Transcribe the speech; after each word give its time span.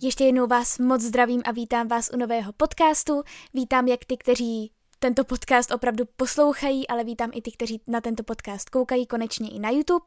Ještě 0.00 0.24
jednou 0.24 0.46
vás 0.46 0.78
moc 0.78 1.02
zdravím 1.02 1.42
a 1.44 1.52
vítám 1.52 1.88
vás 1.88 2.10
u 2.14 2.16
nového 2.16 2.52
podcastu. 2.52 3.22
Vítám 3.54 3.88
jak 3.88 4.04
ty, 4.04 4.16
kteří 4.16 4.72
tento 4.98 5.24
podcast 5.24 5.70
opravdu 5.70 6.04
poslouchají, 6.16 6.88
ale 6.88 7.04
vítám 7.04 7.30
i 7.34 7.42
ty, 7.42 7.52
kteří 7.52 7.80
na 7.86 8.00
tento 8.00 8.22
podcast 8.22 8.70
koukají 8.70 9.06
konečně 9.06 9.50
i 9.50 9.58
na 9.58 9.70
YouTube 9.70 10.04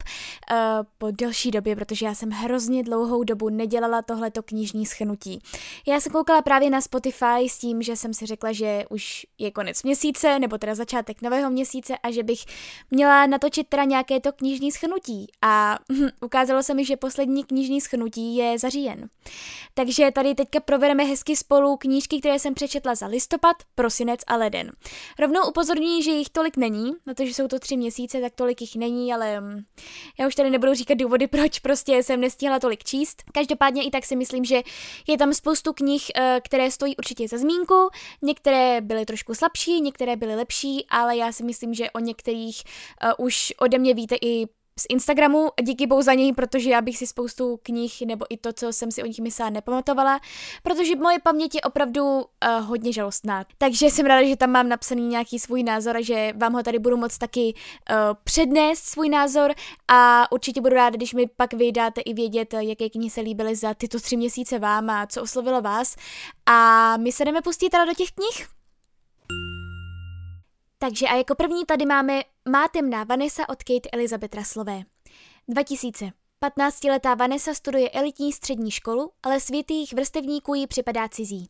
uh, 0.50 0.56
po 0.98 1.10
delší 1.10 1.50
době, 1.50 1.76
protože 1.76 2.06
já 2.06 2.14
jsem 2.14 2.30
hrozně 2.30 2.82
dlouhou 2.82 3.24
dobu 3.24 3.48
nedělala 3.48 4.02
tohleto 4.02 4.42
knižní 4.42 4.86
schnutí. 4.86 5.38
Já 5.86 6.00
jsem 6.00 6.12
koukala 6.12 6.42
právě 6.42 6.70
na 6.70 6.80
Spotify 6.80 7.48
s 7.48 7.58
tím, 7.58 7.82
že 7.82 7.96
jsem 7.96 8.14
si 8.14 8.26
řekla, 8.26 8.52
že 8.52 8.84
už 8.90 9.26
je 9.38 9.50
konec 9.50 9.82
měsíce, 9.82 10.38
nebo 10.38 10.58
teda 10.58 10.74
začátek 10.74 11.22
nového 11.22 11.50
měsíce 11.50 11.98
a 11.98 12.10
že 12.10 12.22
bych 12.22 12.44
měla 12.90 13.26
natočit 13.26 13.68
teda 13.68 13.84
nějaké 13.84 14.20
to 14.20 14.32
knižní 14.32 14.72
schnutí. 14.72 15.26
A 15.42 15.78
hm, 15.92 16.08
ukázalo 16.20 16.62
se 16.62 16.74
mi, 16.74 16.84
že 16.84 16.96
poslední 16.96 17.44
knižní 17.44 17.80
schnutí 17.80 18.36
je 18.36 18.58
za 18.58 18.68
říjen. 18.68 19.08
Takže 19.74 20.10
tady 20.10 20.34
teďka 20.34 20.60
provedeme 20.60 21.04
hezky 21.04 21.36
spolu 21.36 21.76
knížky, 21.76 22.20
které 22.20 22.38
jsem 22.38 22.54
přečetla 22.54 22.94
za 22.94 23.06
listopad, 23.06 23.56
prosinec 23.74 24.20
a 24.26 24.36
leden. 24.36 24.72
Rovnou 25.18 25.40
upozorňuji, 25.48 26.02
že 26.02 26.10
jich 26.10 26.30
tolik 26.30 26.56
není, 26.56 26.92
protože 27.04 27.34
jsou 27.34 27.48
to 27.48 27.58
tři 27.58 27.76
měsíce, 27.76 28.20
tak 28.20 28.34
tolik 28.34 28.60
jich 28.60 28.76
není, 28.76 29.14
ale 29.14 29.40
um, 29.40 29.64
já 30.20 30.26
už 30.26 30.34
tady 30.34 30.50
nebudu 30.50 30.74
říkat 30.74 30.98
důvody, 30.98 31.26
proč 31.26 31.58
prostě 31.58 32.02
jsem 32.02 32.20
nestihla 32.20 32.58
tolik 32.58 32.84
číst. 32.84 33.22
Každopádně 33.32 33.84
i 33.84 33.90
tak 33.90 34.04
si 34.04 34.16
myslím, 34.16 34.44
že 34.44 34.62
je 35.06 35.18
tam 35.18 35.34
spoustu 35.34 35.72
knih, 35.72 36.10
eh, 36.14 36.40
které 36.44 36.70
stojí 36.70 36.96
určitě 36.96 37.28
za 37.28 37.38
zmínku, 37.38 37.88
některé 38.22 38.80
byly 38.80 39.06
trošku 39.06 39.34
slabší, 39.34 39.80
některé 39.80 40.16
byly 40.16 40.36
lepší, 40.36 40.86
ale 40.88 41.16
já 41.16 41.32
si 41.32 41.44
myslím, 41.44 41.74
že 41.74 41.90
o 41.90 41.98
některých 41.98 42.62
uh, 43.18 43.26
už 43.26 43.52
ode 43.58 43.78
mě 43.78 43.94
víte 43.94 44.16
i 44.22 44.46
z 44.80 44.86
Instagramu, 44.88 45.48
díky 45.62 45.86
bohu 45.86 46.02
za 46.02 46.14
něj, 46.14 46.32
protože 46.32 46.70
já 46.70 46.80
bych 46.80 46.98
si 46.98 47.06
spoustu 47.06 47.58
knih 47.62 48.02
nebo 48.06 48.26
i 48.30 48.36
to, 48.36 48.52
co 48.52 48.72
jsem 48.72 48.90
si 48.90 49.02
o 49.02 49.06
nich 49.06 49.20
myslela, 49.20 49.50
nepamatovala, 49.50 50.20
protože 50.62 50.96
moje 50.96 51.18
paměť 51.18 51.54
je 51.54 51.60
opravdu 51.60 52.04
uh, 52.04 52.22
hodně 52.66 52.92
žalostná. 52.92 53.44
Takže 53.58 53.86
jsem 53.86 54.06
ráda, 54.06 54.28
že 54.28 54.36
tam 54.36 54.50
mám 54.50 54.68
napsaný 54.68 55.06
nějaký 55.06 55.38
svůj 55.38 55.62
názor 55.62 55.96
a 55.96 56.02
že 56.02 56.32
vám 56.36 56.52
ho 56.52 56.62
tady 56.62 56.78
budu 56.78 56.96
moc 56.96 57.18
taky 57.18 57.54
uh, 57.54 57.96
přednést 58.24 58.84
svůj 58.84 59.08
názor 59.08 59.54
a 59.88 60.32
určitě 60.32 60.60
budu 60.60 60.74
ráda, 60.74 60.96
když 60.96 61.14
mi 61.14 61.26
pak 61.36 61.52
vy 61.52 61.72
dáte 61.72 62.00
i 62.00 62.14
vědět, 62.14 62.54
jaké 62.58 62.90
knihy 62.90 63.10
se 63.10 63.20
líbily 63.20 63.56
za 63.56 63.74
tyto 63.74 64.00
tři 64.00 64.16
měsíce 64.16 64.58
vám 64.58 64.90
a 64.90 65.06
co 65.06 65.22
oslovilo 65.22 65.60
vás. 65.62 65.96
A 66.46 66.96
my 66.96 67.12
se 67.12 67.24
jdeme 67.24 67.42
pustit 67.42 67.70
teda 67.70 67.84
do 67.84 67.94
těch 67.94 68.08
knih. 68.10 68.59
Takže 70.82 71.06
a 71.06 71.14
jako 71.16 71.34
první 71.34 71.64
tady 71.66 71.86
máme 71.86 72.22
Má 72.48 72.68
temná 72.68 73.04
Vanessa 73.04 73.48
od 73.48 73.62
Kate 73.62 73.88
Elizabeth 73.92 74.34
Raslové. 74.34 74.82
2000. 75.48 76.10
15-letá 76.44 77.16
Vanessa 77.18 77.54
studuje 77.54 77.90
elitní 77.90 78.32
střední 78.32 78.70
školu, 78.70 79.10
ale 79.22 79.40
svět 79.40 79.70
jejich 79.70 79.92
vrstevníků 79.92 80.54
jí 80.54 80.66
připadá 80.66 81.08
cizí. 81.08 81.48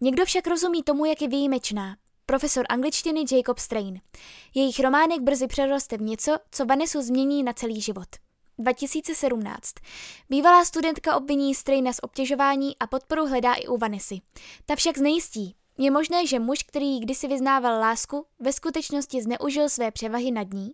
Někdo 0.00 0.24
však 0.24 0.46
rozumí 0.46 0.82
tomu, 0.82 1.04
jak 1.04 1.22
je 1.22 1.28
výjimečná. 1.28 1.96
Profesor 2.26 2.66
angličtiny 2.68 3.24
Jacob 3.32 3.58
Strain. 3.58 4.00
Jejich 4.54 4.80
románek 4.80 5.20
brzy 5.20 5.46
přeroste 5.46 5.96
v 5.96 6.02
něco, 6.02 6.36
co 6.50 6.64
Vanessu 6.64 7.02
změní 7.02 7.42
na 7.42 7.52
celý 7.52 7.80
život. 7.80 8.08
2017. 8.58 9.74
Bývalá 10.28 10.64
studentka 10.64 11.16
obviní 11.16 11.54
Straina 11.54 11.92
z 11.92 12.00
obtěžování 12.02 12.78
a 12.80 12.86
podporu 12.86 13.26
hledá 13.26 13.54
i 13.54 13.66
u 13.66 13.76
Vanessy. 13.76 14.20
Ta 14.66 14.76
však 14.76 14.98
znejistí, 14.98 15.54
je 15.78 15.90
možné, 15.90 16.26
že 16.26 16.38
muž, 16.38 16.62
který 16.62 17.00
kdysi 17.00 17.28
vyznával 17.28 17.80
lásku, 17.80 18.26
ve 18.40 18.52
skutečnosti 18.52 19.22
zneužil 19.22 19.68
své 19.68 19.90
převahy 19.90 20.30
nad 20.30 20.52
ní. 20.52 20.72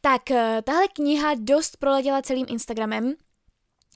Tak 0.00 0.30
eh, 0.30 0.62
tahle 0.64 0.88
kniha 0.88 1.34
dost 1.38 1.76
proletěla 1.76 2.22
celým 2.22 2.46
Instagramem, 2.48 3.14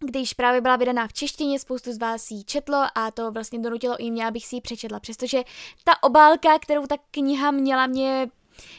když 0.01 0.35
právě 0.35 0.61
byla 0.61 0.77
vydaná 0.77 1.09
v 1.09 1.13
češtině, 1.13 1.59
spoustu 1.59 1.93
z 1.93 1.99
vás 1.99 2.31
ji 2.31 2.45
četlo 2.45 2.85
a 2.95 3.11
to 3.11 3.33
vlastně 3.33 3.59
donutilo 3.59 3.97
i 3.99 4.11
mě, 4.11 4.27
abych 4.27 4.47
si 4.47 4.57
ji 4.57 4.61
přečetla, 4.61 5.01
přestože 5.01 5.43
ta 5.85 6.03
obálka, 6.03 6.59
kterou 6.59 6.87
ta 6.87 6.97
kniha 7.11 7.51
měla, 7.51 7.87
mě 7.87 8.29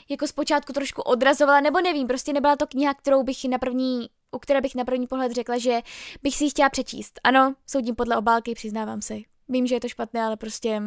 jako 0.10 0.28
zpočátku 0.28 0.74
trošku 0.74 1.02
odrazovala, 1.02 1.62
nebo 1.62 1.82
nevím, 1.82 2.08
prostě 2.08 2.34
nebyla 2.34 2.56
to 2.56 2.68
kniha, 2.68 2.94
kterou 2.94 3.24
bych 3.24 3.46
na 3.46 3.58
první 3.58 4.10
u 4.32 4.40
které 4.40 4.62
bych 4.62 4.76
na 4.76 4.86
první 4.86 5.08
pohled 5.08 5.32
řekla, 5.32 5.58
že 5.58 5.82
bych 6.24 6.36
si 6.36 6.44
ji 6.44 6.50
chtěla 6.50 6.70
přečíst. 6.70 7.20
Ano, 7.24 7.56
soudím 7.68 7.96
podle 7.96 8.18
obálky, 8.18 8.54
přiznávám 8.54 9.02
se. 9.02 9.33
Vím, 9.50 9.68
že 9.68 9.76
je 9.76 9.80
to 9.80 9.90
špatné, 9.90 10.24
ale 10.24 10.38
prostě 10.38 10.82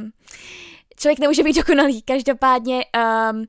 člověk 0.96 1.18
nemůže 1.18 1.42
být 1.42 1.56
dokonalý. 1.56 2.02
Každopádně, 2.02 2.84
um, 3.32 3.46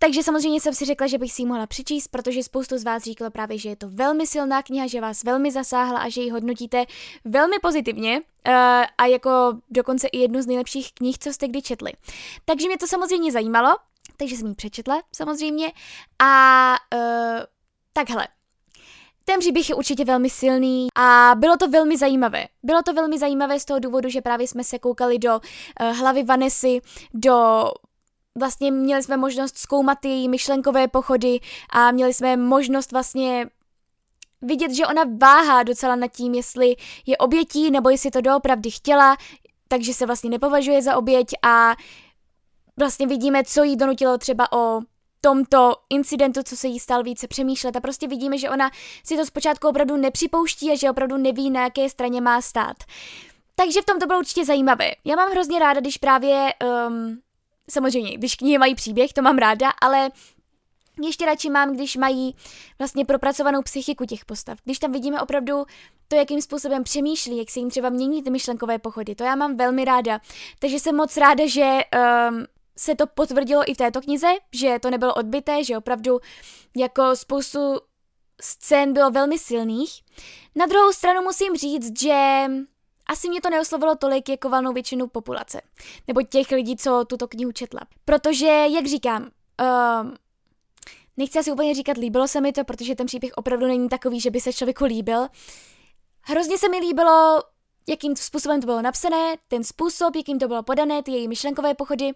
takže 0.00 0.22
samozřejmě 0.22 0.60
jsem 0.60 0.74
si 0.74 0.84
řekla, 0.84 1.06
že 1.06 1.18
bych 1.18 1.32
si 1.32 1.42
ji 1.42 1.46
mohla 1.46 1.66
přečíst, 1.66 2.08
protože 2.08 2.42
spoustu 2.42 2.78
z 2.78 2.84
vás 2.84 3.02
říkalo 3.02 3.30
právě, 3.30 3.58
že 3.58 3.68
je 3.68 3.76
to 3.76 3.88
velmi 3.88 4.26
silná 4.26 4.62
kniha, 4.62 4.86
že 4.86 5.00
vás 5.00 5.24
velmi 5.24 5.50
zasáhla 5.50 5.98
a 5.98 6.08
že 6.08 6.20
ji 6.20 6.30
hodnotíte 6.30 6.84
velmi 7.24 7.58
pozitivně 7.62 8.20
uh, 8.20 8.54
a 8.98 9.06
jako 9.06 9.30
dokonce 9.70 10.08
i 10.08 10.18
jednu 10.18 10.42
z 10.42 10.46
nejlepších 10.46 10.92
knih, 10.94 11.18
co 11.18 11.32
jste 11.32 11.48
kdy 11.48 11.62
četli. 11.62 11.92
Takže 12.44 12.66
mě 12.66 12.78
to 12.78 12.86
samozřejmě 12.86 13.32
zajímalo, 13.32 13.76
takže 14.16 14.36
jsem 14.36 14.46
ji 14.46 14.54
přečetla 14.54 15.02
samozřejmě 15.12 15.72
a 16.18 16.74
uh, 16.94 17.00
takhle. 17.92 18.28
Ten 19.24 19.40
příběh 19.40 19.68
je 19.68 19.74
určitě 19.74 20.04
velmi 20.04 20.30
silný 20.30 20.88
a 20.94 21.32
bylo 21.36 21.56
to 21.56 21.68
velmi 21.68 21.96
zajímavé. 21.98 22.46
Bylo 22.62 22.82
to 22.82 22.92
velmi 22.92 23.18
zajímavé 23.18 23.60
z 23.60 23.64
toho 23.64 23.80
důvodu, 23.80 24.08
že 24.08 24.20
právě 24.20 24.48
jsme 24.48 24.64
se 24.64 24.78
koukali 24.78 25.18
do 25.18 25.34
uh, 25.34 25.96
hlavy 25.96 26.22
Vanessy, 26.22 26.80
do 27.14 27.64
vlastně 28.38 28.70
měli 28.70 29.02
jsme 29.02 29.16
možnost 29.16 29.58
zkoumat 29.58 30.04
její 30.04 30.28
myšlenkové 30.28 30.88
pochody 30.88 31.40
a 31.70 31.90
měli 31.90 32.14
jsme 32.14 32.36
možnost 32.36 32.92
vlastně 32.92 33.46
vidět, 34.42 34.72
že 34.72 34.86
ona 34.86 35.02
váhá 35.18 35.62
docela 35.62 35.96
nad 35.96 36.08
tím, 36.08 36.34
jestli 36.34 36.76
je 37.06 37.16
obětí 37.16 37.70
nebo 37.70 37.90
jestli 37.90 38.10
to 38.10 38.20
doopravdy 38.20 38.70
chtěla, 38.70 39.16
takže 39.68 39.94
se 39.94 40.06
vlastně 40.06 40.30
nepovažuje 40.30 40.82
za 40.82 40.96
oběť 40.96 41.26
a 41.42 41.76
vlastně 42.78 43.06
vidíme, 43.06 43.44
co 43.44 43.62
jí 43.62 43.76
donutilo 43.76 44.18
třeba 44.18 44.52
o 44.52 44.80
tomto 45.20 45.74
incidentu, 45.90 46.42
co 46.42 46.56
se 46.56 46.68
jí 46.68 46.78
stal 46.78 47.02
více 47.02 47.28
přemýšlet 47.28 47.76
a 47.76 47.80
prostě 47.80 48.08
vidíme, 48.08 48.38
že 48.38 48.50
ona 48.50 48.70
si 49.04 49.16
to 49.16 49.26
zpočátku 49.26 49.68
opravdu 49.68 49.96
nepřipouští 49.96 50.70
a 50.70 50.76
že 50.76 50.90
opravdu 50.90 51.16
neví, 51.16 51.50
na 51.50 51.62
jaké 51.62 51.88
straně 51.88 52.20
má 52.20 52.40
stát. 52.40 52.76
Takže 53.54 53.82
v 53.82 53.84
tom 53.84 53.98
to 53.98 54.06
bylo 54.06 54.18
určitě 54.18 54.44
zajímavé. 54.44 54.90
Já 55.04 55.16
mám 55.16 55.30
hrozně 55.30 55.58
ráda, 55.58 55.80
když 55.80 55.96
právě, 55.96 56.54
um, 56.88 57.18
samozřejmě, 57.70 58.16
když 58.16 58.34
knihy 58.34 58.58
mají 58.58 58.74
příběh, 58.74 59.12
to 59.12 59.22
mám 59.22 59.38
ráda, 59.38 59.70
ale 59.82 60.10
ještě 61.02 61.26
radši 61.26 61.50
mám, 61.50 61.74
když 61.74 61.96
mají 61.96 62.36
vlastně 62.78 63.04
propracovanou 63.04 63.62
psychiku 63.62 64.04
těch 64.04 64.24
postav. 64.24 64.58
Když 64.64 64.78
tam 64.78 64.92
vidíme 64.92 65.20
opravdu 65.20 65.64
to, 66.08 66.16
jakým 66.16 66.42
způsobem 66.42 66.84
přemýšlí, 66.84 67.38
jak 67.38 67.50
se 67.50 67.60
jim 67.60 67.70
třeba 67.70 67.88
mění 67.88 68.22
ty 68.22 68.30
myšlenkové 68.30 68.78
pochody. 68.78 69.14
To 69.14 69.24
já 69.24 69.36
mám 69.36 69.56
velmi 69.56 69.84
ráda. 69.84 70.20
Takže 70.58 70.78
jsem 70.78 70.96
moc 70.96 71.16
ráda, 71.16 71.46
že 71.46 71.78
um, 72.30 72.46
se 72.80 72.94
to 72.94 73.06
potvrdilo 73.06 73.62
i 73.70 73.74
v 73.74 73.76
této 73.76 74.00
knize, 74.00 74.26
že 74.52 74.78
to 74.82 74.90
nebylo 74.90 75.14
odbité, 75.14 75.64
že 75.64 75.78
opravdu 75.78 76.20
jako 76.76 77.16
spoustu 77.16 77.80
scén 78.40 78.92
bylo 78.92 79.10
velmi 79.10 79.38
silných. 79.38 80.02
Na 80.54 80.66
druhou 80.66 80.92
stranu 80.92 81.22
musím 81.22 81.56
říct, 81.56 82.00
že 82.00 82.44
asi 83.06 83.28
mě 83.28 83.40
to 83.40 83.50
neoslovilo 83.50 83.96
tolik 83.96 84.28
jako 84.28 84.48
valnou 84.48 84.72
většinu 84.72 85.06
populace, 85.06 85.60
nebo 86.08 86.22
těch 86.22 86.50
lidí, 86.50 86.76
co 86.76 87.04
tuto 87.04 87.28
knihu 87.28 87.52
četla. 87.52 87.80
Protože, 88.04 88.46
jak 88.46 88.86
říkám, 88.86 89.22
um, 89.22 90.14
nechci 91.16 91.38
asi 91.38 91.52
úplně 91.52 91.74
říkat, 91.74 91.96
líbilo 91.96 92.28
se 92.28 92.40
mi 92.40 92.52
to, 92.52 92.64
protože 92.64 92.94
ten 92.94 93.06
příběh 93.06 93.32
opravdu 93.36 93.66
není 93.66 93.88
takový, 93.88 94.20
že 94.20 94.30
by 94.30 94.40
se 94.40 94.52
člověku 94.52 94.84
líbil. 94.84 95.26
Hrozně 96.22 96.58
se 96.58 96.68
mi 96.68 96.78
líbilo, 96.78 97.42
jakým 97.88 98.16
způsobem 98.16 98.60
to 98.60 98.66
bylo 98.66 98.82
napsané, 98.82 99.36
ten 99.48 99.64
způsob, 99.64 100.16
jakým 100.16 100.38
to 100.38 100.48
bylo 100.48 100.62
podané, 100.62 101.02
ty 101.02 101.10
její 101.10 101.28
myšlenkové 101.28 101.74
pochody 101.74 102.12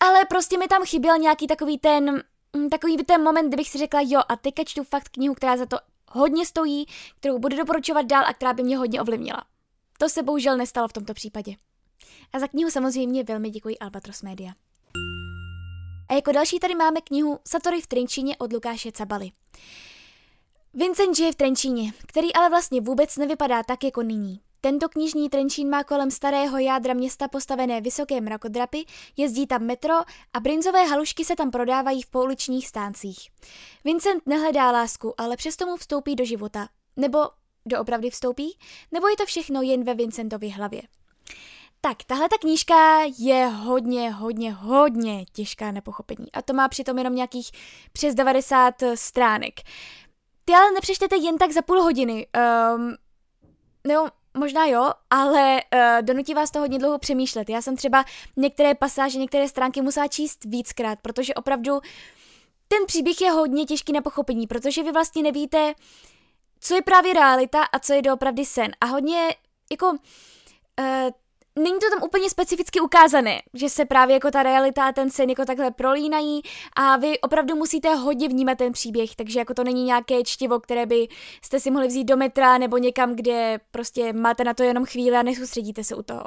ale 0.00 0.24
prostě 0.24 0.58
mi 0.58 0.68
tam 0.68 0.84
chyběl 0.84 1.18
nějaký 1.18 1.46
takový 1.46 1.78
ten, 1.78 2.22
mm, 2.56 2.68
takový 2.70 2.96
ten 2.96 3.22
moment, 3.22 3.48
kdybych 3.48 3.68
si 3.68 3.78
řekla, 3.78 4.00
jo, 4.04 4.20
a 4.28 4.36
teďka 4.36 4.64
čtu 4.64 4.84
fakt 4.84 5.08
knihu, 5.08 5.34
která 5.34 5.56
za 5.56 5.66
to 5.66 5.78
hodně 6.10 6.46
stojí, 6.46 6.86
kterou 7.16 7.38
budu 7.38 7.56
doporučovat 7.56 8.06
dál 8.06 8.24
a 8.26 8.34
která 8.34 8.52
by 8.52 8.62
mě 8.62 8.76
hodně 8.76 9.00
ovlivnila. 9.00 9.44
To 9.98 10.08
se 10.08 10.22
bohužel 10.22 10.56
nestalo 10.56 10.88
v 10.88 10.92
tomto 10.92 11.14
případě. 11.14 11.54
A 12.32 12.38
za 12.38 12.48
knihu 12.48 12.70
samozřejmě 12.70 13.24
velmi 13.24 13.50
děkuji 13.50 13.78
Albatros 13.78 14.22
Media. 14.22 14.52
A 16.08 16.14
jako 16.14 16.32
další 16.32 16.58
tady 16.58 16.74
máme 16.74 17.00
knihu 17.00 17.38
Satory 17.48 17.80
v 17.80 17.86
Trenčíně 17.86 18.36
od 18.36 18.52
Lukáše 18.52 18.92
Cabaly. 18.92 19.30
Vincent 20.74 21.16
žije 21.16 21.32
v 21.32 21.36
Trenčíně, 21.36 21.92
který 22.06 22.34
ale 22.34 22.48
vlastně 22.48 22.80
vůbec 22.80 23.16
nevypadá 23.16 23.62
tak 23.62 23.84
jako 23.84 24.02
nyní. 24.02 24.40
Tento 24.60 24.88
knižní 24.88 25.28
Trenčín 25.28 25.70
má 25.70 25.84
kolem 25.84 26.10
starého 26.10 26.58
jádra 26.58 26.94
města 26.94 27.28
postavené 27.28 27.80
vysoké 27.80 28.20
mrakodrapy, 28.20 28.84
jezdí 29.16 29.46
tam 29.46 29.62
metro 29.62 29.94
a 30.32 30.40
brinzové 30.40 30.84
halušky 30.84 31.24
se 31.24 31.36
tam 31.36 31.50
prodávají 31.50 32.02
v 32.02 32.10
pouličních 32.10 32.68
stáncích. 32.68 33.18
Vincent 33.84 34.22
nehledá 34.26 34.70
lásku, 34.70 35.20
ale 35.20 35.36
přesto 35.36 35.66
mu 35.66 35.76
vstoupí 35.76 36.14
do 36.16 36.24
života. 36.24 36.68
Nebo 36.96 37.18
doopravdy 37.66 38.10
vstoupí? 38.10 38.58
Nebo 38.92 39.08
je 39.08 39.16
to 39.16 39.26
všechno 39.26 39.62
jen 39.62 39.84
ve 39.84 39.94
Vincentově 39.94 40.54
hlavě? 40.54 40.82
Tak, 41.80 42.04
tahle 42.06 42.28
ta 42.28 42.38
knížka 42.40 43.00
je 43.18 43.46
hodně, 43.46 44.10
hodně, 44.10 44.52
hodně 44.52 45.24
těžká 45.32 45.72
na 45.72 45.80
pochopení. 45.80 46.32
A 46.32 46.42
to 46.42 46.52
má 46.52 46.68
přitom 46.68 46.98
jenom 46.98 47.14
nějakých 47.14 47.50
přes 47.92 48.14
90 48.14 48.74
stránek. 48.94 49.60
Ty 50.44 50.52
ale 50.52 50.72
nepřečtete 50.72 51.16
jen 51.16 51.38
tak 51.38 51.52
za 51.52 51.62
půl 51.62 51.82
hodiny. 51.82 52.26
Um, 52.76 52.94
nebo 53.86 54.08
možná 54.38 54.66
jo, 54.66 54.90
ale 55.10 55.62
uh, 55.74 56.02
donutí 56.02 56.34
vás 56.34 56.50
to 56.50 56.58
hodně 56.58 56.78
dlouho 56.78 56.98
přemýšlet. 56.98 57.50
Já 57.50 57.62
jsem 57.62 57.76
třeba 57.76 58.04
některé 58.36 58.74
pasáže, 58.74 59.18
některé 59.18 59.48
stránky 59.48 59.82
musela 59.82 60.08
číst 60.08 60.44
víckrát, 60.44 60.98
protože 61.02 61.34
opravdu 61.34 61.80
ten 62.68 62.86
příběh 62.86 63.20
je 63.20 63.30
hodně 63.30 63.64
těžký 63.64 63.92
na 63.92 64.00
pochopení, 64.00 64.46
protože 64.46 64.82
vy 64.82 64.92
vlastně 64.92 65.22
nevíte, 65.22 65.74
co 66.60 66.74
je 66.74 66.82
právě 66.82 67.14
realita 67.14 67.62
a 67.62 67.78
co 67.78 67.92
je 67.92 68.02
doopravdy 68.02 68.44
sen. 68.44 68.70
A 68.80 68.86
hodně, 68.86 69.34
jako, 69.70 69.90
uh, 69.90 69.96
není 71.58 71.78
to 71.78 71.90
tam 71.90 72.02
úplně 72.02 72.30
specificky 72.30 72.80
ukázané, 72.80 73.42
že 73.54 73.68
se 73.68 73.84
právě 73.84 74.14
jako 74.14 74.30
ta 74.30 74.42
realita 74.42 74.86
a 74.86 74.92
ten 74.92 75.10
sen 75.10 75.30
jako 75.30 75.44
takhle 75.44 75.70
prolínají 75.70 76.42
a 76.76 76.96
vy 76.96 77.20
opravdu 77.20 77.56
musíte 77.56 77.94
hodně 77.94 78.28
vnímat 78.28 78.58
ten 78.58 78.72
příběh, 78.72 79.16
takže 79.16 79.38
jako 79.38 79.54
to 79.54 79.64
není 79.64 79.84
nějaké 79.84 80.24
čtivo, 80.24 80.60
které 80.60 80.86
by 80.86 81.08
jste 81.42 81.60
si 81.60 81.70
mohli 81.70 81.88
vzít 81.88 82.04
do 82.04 82.16
metra 82.16 82.58
nebo 82.58 82.78
někam, 82.78 83.16
kde 83.16 83.60
prostě 83.70 84.12
máte 84.12 84.44
na 84.44 84.54
to 84.54 84.62
jenom 84.62 84.84
chvíli 84.84 85.16
a 85.16 85.22
nesoustředíte 85.22 85.84
se 85.84 85.94
u 85.94 86.02
toho. 86.02 86.24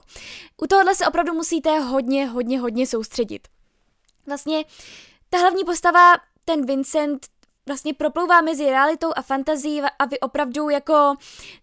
U 0.62 0.68
tohohle 0.68 0.96
se 0.96 1.08
opravdu 1.08 1.34
musíte 1.34 1.80
hodně, 1.80 2.26
hodně, 2.26 2.60
hodně 2.60 2.88
soustředit. 2.88 3.48
Vlastně 4.28 4.66
ta 5.30 5.38
hlavní 5.38 5.64
postava, 5.64 6.14
ten 6.46 6.66
Vincent, 6.66 7.28
vlastně 7.68 7.94
proplouvá 7.94 8.42
mezi 8.42 8.66
realitou 8.66 9.12
a 9.16 9.22
fantazí 9.22 9.82
a 10.00 10.06
vy 10.06 10.20
opravdu 10.20 10.70
jako 10.70 11.16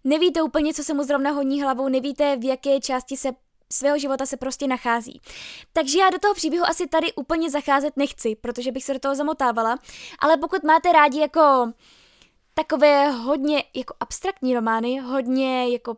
nevíte 0.03 0.41
úplně, 0.41 0.73
co 0.73 0.83
se 0.83 0.93
mu 0.93 1.03
zrovna 1.03 1.31
honí 1.31 1.61
hlavou, 1.61 1.89
nevíte, 1.89 2.35
v 2.35 2.45
jaké 2.45 2.79
části 2.79 3.17
se 3.17 3.31
svého 3.73 3.97
života 3.97 4.25
se 4.25 4.37
prostě 4.37 4.67
nachází. 4.67 5.21
Takže 5.73 5.99
já 5.99 6.09
do 6.09 6.19
toho 6.19 6.33
příběhu 6.33 6.65
asi 6.65 6.87
tady 6.87 7.13
úplně 7.13 7.49
zacházet 7.49 7.97
nechci, 7.97 8.35
protože 8.35 8.71
bych 8.71 8.83
se 8.83 8.93
do 8.93 8.99
toho 8.99 9.15
zamotávala, 9.15 9.77
ale 10.19 10.37
pokud 10.37 10.63
máte 10.63 10.91
rádi 10.91 11.19
jako 11.19 11.73
takové 12.53 13.11
hodně 13.11 13.63
jako 13.75 13.95
abstraktní 13.99 14.53
romány, 14.53 14.99
hodně 14.99 15.69
jako 15.69 15.97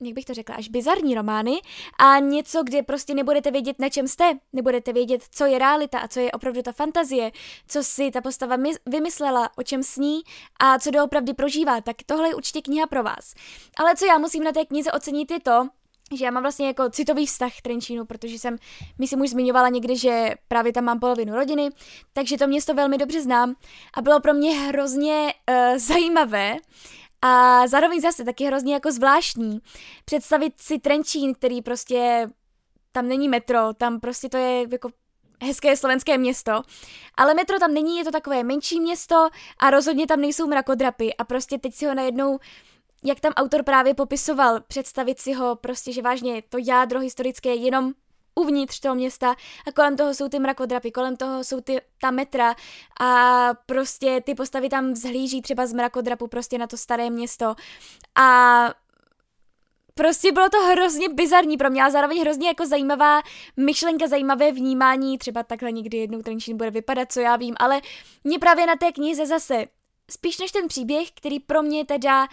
jak 0.00 0.14
bych 0.14 0.24
to 0.24 0.34
řekla, 0.34 0.54
až 0.54 0.68
bizarní 0.68 1.14
romány 1.14 1.60
a 1.98 2.18
něco, 2.18 2.62
kde 2.62 2.82
prostě 2.82 3.14
nebudete 3.14 3.50
vědět, 3.50 3.78
na 3.78 3.88
čem 3.88 4.08
jste, 4.08 4.38
nebudete 4.52 4.92
vědět, 4.92 5.22
co 5.30 5.44
je 5.44 5.58
realita 5.58 5.98
a 5.98 6.08
co 6.08 6.20
je 6.20 6.32
opravdu 6.32 6.62
ta 6.62 6.72
fantazie, 6.72 7.32
co 7.68 7.84
si 7.84 8.10
ta 8.10 8.20
postava 8.20 8.56
vymyslela, 8.86 9.50
o 9.56 9.62
čem 9.62 9.82
sní 9.82 10.20
a 10.60 10.78
co 10.78 10.90
doopravdy 10.90 11.34
prožívá, 11.34 11.80
tak 11.80 11.96
tohle 12.06 12.28
je 12.28 12.34
určitě 12.34 12.62
kniha 12.62 12.86
pro 12.86 13.02
vás. 13.02 13.34
Ale 13.76 13.96
co 13.96 14.04
já 14.04 14.18
musím 14.18 14.44
na 14.44 14.52
té 14.52 14.64
knize 14.64 14.92
ocenit 14.92 15.30
je 15.30 15.40
to, 15.40 15.68
že 16.14 16.24
já 16.24 16.30
mám 16.30 16.42
vlastně 16.42 16.66
jako 16.66 16.90
citový 16.90 17.26
vztah 17.26 17.52
k 17.58 17.62
Trenčínu, 17.62 18.04
protože 18.04 18.38
jsem, 18.38 18.56
myslím, 18.98 19.20
už 19.20 19.30
zmiňovala 19.30 19.68
někdy, 19.68 19.96
že 19.96 20.30
právě 20.48 20.72
tam 20.72 20.84
mám 20.84 21.00
polovinu 21.00 21.34
rodiny, 21.34 21.70
takže 22.12 22.38
to 22.38 22.46
město 22.46 22.74
velmi 22.74 22.98
dobře 22.98 23.22
znám 23.22 23.54
a 23.94 24.02
bylo 24.02 24.20
pro 24.20 24.34
mě 24.34 24.50
hrozně 24.50 25.34
uh, 25.50 25.78
zajímavé 25.78 26.56
a 27.22 27.66
zároveň 27.66 28.00
zase 28.00 28.24
taky 28.24 28.44
hrozně 28.44 28.74
jako 28.74 28.92
zvláštní 28.92 29.58
představit 30.04 30.52
si 30.60 30.78
Trenčín, 30.78 31.34
který 31.34 31.62
prostě 31.62 32.28
tam 32.92 33.08
není 33.08 33.28
metro, 33.28 33.74
tam 33.74 34.00
prostě 34.00 34.28
to 34.28 34.36
je 34.36 34.66
jako 34.70 34.90
hezké 35.42 35.76
slovenské 35.76 36.18
město, 36.18 36.62
ale 37.14 37.34
metro 37.34 37.58
tam 37.58 37.74
není, 37.74 37.98
je 37.98 38.04
to 38.04 38.10
takové 38.10 38.42
menší 38.42 38.80
město 38.80 39.28
a 39.58 39.70
rozhodně 39.70 40.06
tam 40.06 40.20
nejsou 40.20 40.46
mrakodrapy 40.46 41.14
a 41.14 41.24
prostě 41.24 41.58
teď 41.58 41.74
si 41.74 41.86
ho 41.86 41.94
najednou 41.94 42.38
jak 43.04 43.20
tam 43.20 43.32
autor 43.32 43.62
právě 43.62 43.94
popisoval, 43.94 44.60
představit 44.60 45.20
si 45.20 45.32
ho 45.32 45.56
prostě, 45.56 45.92
že 45.92 46.02
vážně 46.02 46.42
to 46.48 46.58
jádro 46.58 47.00
historické 47.00 47.48
je 47.48 47.54
jenom 47.54 47.92
uvnitř 48.34 48.80
toho 48.80 48.94
města 48.94 49.34
a 49.66 49.72
kolem 49.72 49.96
toho 49.96 50.14
jsou 50.14 50.28
ty 50.28 50.38
mrakodrapy, 50.38 50.90
kolem 50.90 51.16
toho 51.16 51.44
jsou 51.44 51.60
ty, 51.60 51.80
ta 52.00 52.10
metra 52.10 52.54
a 53.00 53.50
prostě 53.66 54.20
ty 54.26 54.34
postavy 54.34 54.68
tam 54.68 54.92
vzhlíží 54.92 55.42
třeba 55.42 55.66
z 55.66 55.72
mrakodrapu 55.72 56.26
prostě 56.26 56.58
na 56.58 56.66
to 56.66 56.76
staré 56.76 57.10
město. 57.10 57.54
A 58.20 58.70
prostě 59.94 60.32
bylo 60.32 60.48
to 60.48 60.58
hrozně 60.62 61.08
bizarní 61.08 61.56
pro 61.56 61.70
mě, 61.70 61.82
ale 61.82 61.92
zároveň 61.92 62.20
hrozně 62.20 62.48
jako 62.48 62.66
zajímavá 62.66 63.22
myšlenka, 63.56 64.06
zajímavé 64.06 64.52
vnímání, 64.52 65.18
třeba 65.18 65.42
takhle 65.42 65.72
někdy 65.72 65.98
jednou 65.98 66.22
Trenčín 66.22 66.56
bude 66.56 66.70
vypadat, 66.70 67.12
co 67.12 67.20
já 67.20 67.36
vím, 67.36 67.54
ale 67.58 67.80
mě 68.24 68.38
právě 68.38 68.66
na 68.66 68.76
té 68.76 68.92
knize 68.92 69.26
zase 69.26 69.66
spíš 70.10 70.38
než 70.38 70.52
ten 70.52 70.68
příběh, 70.68 71.10
který 71.10 71.40
pro 71.40 71.62
mě 71.62 71.84
teda 71.84 72.28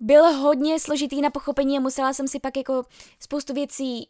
byl 0.00 0.32
hodně 0.32 0.80
složitý 0.80 1.20
na 1.20 1.30
pochopení 1.30 1.76
a 1.76 1.80
musela 1.80 2.12
jsem 2.12 2.28
si 2.28 2.40
pak 2.40 2.56
jako 2.56 2.82
spoustu 3.20 3.54
věcí 3.54 4.08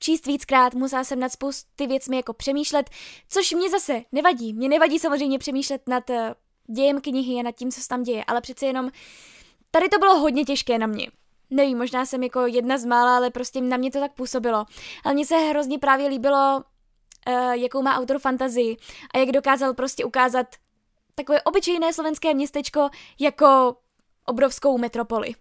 číst 0.00 0.26
víckrát, 0.26 0.74
musela 0.74 1.04
jsem 1.04 1.20
nad 1.20 1.32
spousty 1.32 1.86
věcmi 1.86 2.16
jako 2.16 2.32
přemýšlet, 2.32 2.90
což 3.28 3.52
mě 3.52 3.70
zase 3.70 4.02
nevadí. 4.12 4.52
Mě 4.52 4.68
nevadí 4.68 4.98
samozřejmě 4.98 5.38
přemýšlet 5.38 5.88
nad 5.88 6.10
uh, 6.10 6.16
dějem 6.74 7.00
knihy 7.00 7.40
a 7.40 7.42
nad 7.42 7.52
tím, 7.52 7.70
co 7.70 7.80
se 7.80 7.88
tam 7.88 8.02
děje, 8.02 8.24
ale 8.24 8.40
přece 8.40 8.66
jenom 8.66 8.90
tady 9.70 9.88
to 9.88 9.98
bylo 9.98 10.18
hodně 10.18 10.44
těžké 10.44 10.78
na 10.78 10.86
mě. 10.86 11.10
Nevím, 11.50 11.78
možná 11.78 12.06
jsem 12.06 12.22
jako 12.22 12.46
jedna 12.46 12.78
z 12.78 12.84
mála, 12.84 13.16
ale 13.16 13.30
prostě 13.30 13.60
na 13.60 13.76
mě 13.76 13.90
to 13.90 14.00
tak 14.00 14.12
působilo. 14.12 14.66
Ale 15.04 15.14
mně 15.14 15.26
se 15.26 15.36
hrozně 15.36 15.78
právě 15.78 16.08
líbilo, 16.08 16.64
uh, 17.28 17.52
jakou 17.52 17.82
má 17.82 17.96
autor 17.98 18.18
fantazii 18.18 18.76
a 19.14 19.18
jak 19.18 19.32
dokázal 19.32 19.74
prostě 19.74 20.04
ukázat 20.04 20.46
takové 21.20 21.42
obyčejné 21.42 21.92
slovenské 21.92 22.34
městečko 22.34 22.88
jako 23.18 23.76
obrovskou 24.26 24.78
metropoli. 24.78 25.34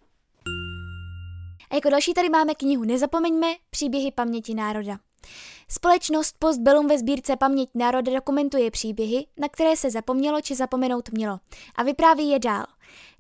A 1.70 1.76
jako 1.76 1.90
další 1.90 2.14
tady 2.14 2.30
máme 2.30 2.56
knihu 2.56 2.84
Nezapomeňme 2.84 3.48
příběhy 3.70 4.12
paměti 4.12 4.54
národa. 4.56 5.00
Společnost 5.68 6.36
Postbellum 6.40 6.88
ve 6.88 6.98
sbírce 6.98 7.36
Paměť 7.36 7.70
národa 7.76 8.14
dokumentuje 8.14 8.72
příběhy, 8.72 9.26
na 9.38 9.50
které 9.50 9.78
se 9.78 9.92
zapomnělo 9.92 10.42
či 10.42 10.56
zapomenout 10.56 11.10
mělo 11.10 11.40
a 11.76 11.84
vypráví 11.84 12.30
je 12.30 12.40
dál. 12.40 12.66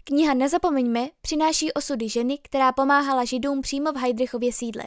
Kniha 0.09 0.33
Nezapomeňme 0.33 1.09
přináší 1.21 1.73
osudy 1.73 2.09
ženy, 2.09 2.37
která 2.37 2.71
pomáhala 2.71 3.25
židům 3.25 3.61
přímo 3.61 3.91
v 3.91 3.95
Heidrichově 3.95 4.53
sídle. 4.53 4.83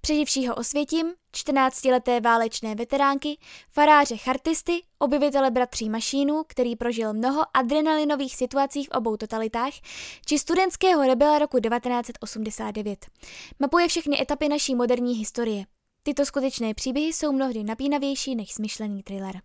Přeživšího 0.00 0.54
osvětím, 0.54 1.06
14-leté 1.36 2.20
válečné 2.20 2.74
veteránky, 2.74 3.38
faráře 3.68 4.16
chartisty, 4.16 4.82
objevitele 4.98 5.50
bratří 5.50 5.90
Mašínů, 5.90 6.42
který 6.46 6.76
prožil 6.76 7.12
mnoho 7.12 7.42
adrenalinových 7.54 8.36
situací 8.36 8.84
v 8.84 8.88
obou 8.88 9.16
totalitách, 9.16 9.72
či 10.26 10.38
studentského 10.38 11.06
rebela 11.06 11.38
roku 11.38 11.60
1989. 11.60 13.06
Mapuje 13.58 13.88
všechny 13.88 14.22
etapy 14.22 14.48
naší 14.48 14.74
moderní 14.74 15.14
historie. 15.14 15.64
Tyto 16.02 16.26
skutečné 16.26 16.74
příběhy 16.74 17.12
jsou 17.12 17.32
mnohdy 17.32 17.64
napínavější 17.64 18.34
než 18.36 18.52
smyšlený 18.52 19.02
thriller. 19.02 19.40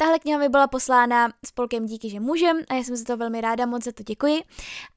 Tahle 0.00 0.18
kniha 0.18 0.38
mi 0.38 0.48
byla 0.48 0.66
poslána 0.66 1.28
spolkem 1.46 1.86
Díky, 1.86 2.10
že 2.10 2.20
můžem 2.20 2.60
a 2.68 2.74
já 2.74 2.84
jsem 2.84 2.96
za 2.96 3.04
to 3.04 3.16
velmi 3.16 3.40
ráda, 3.40 3.66
moc 3.66 3.84
za 3.84 3.92
to 3.92 4.02
děkuji. 4.02 4.42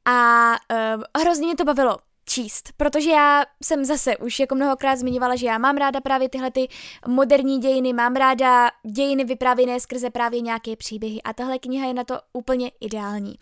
A 0.05 0.51
uh, 0.51 1.22
hrozně 1.22 1.46
mě 1.46 1.55
to 1.55 1.65
bavilo 1.65 1.98
číst, 2.25 2.70
protože 2.77 3.10
já 3.10 3.46
jsem 3.63 3.86
zase 3.86 4.17
už 4.17 4.39
jako 4.39 4.55
mnohokrát 4.55 4.96
zmiňovala, 4.96 5.36
že 5.36 5.48
já 5.48 5.58
mám 5.58 5.77
ráda 5.77 6.01
právě 6.01 6.29
tyhle 6.29 6.51
ty 6.51 6.67
moderní 7.08 7.60
dějiny, 7.60 7.93
mám 7.93 8.15
ráda 8.15 8.72
dějiny 8.84 9.24
vyprávěné 9.24 9.79
skrze 9.79 10.10
právě 10.10 10.41
nějaké 10.41 10.75
příběhy 10.75 11.22
a 11.22 11.34
tahle 11.34 11.60
kniha 11.60 11.88
je 11.88 11.93
na 11.93 12.03
to 12.03 12.20
úplně 12.34 12.72
ideální. 12.81 13.36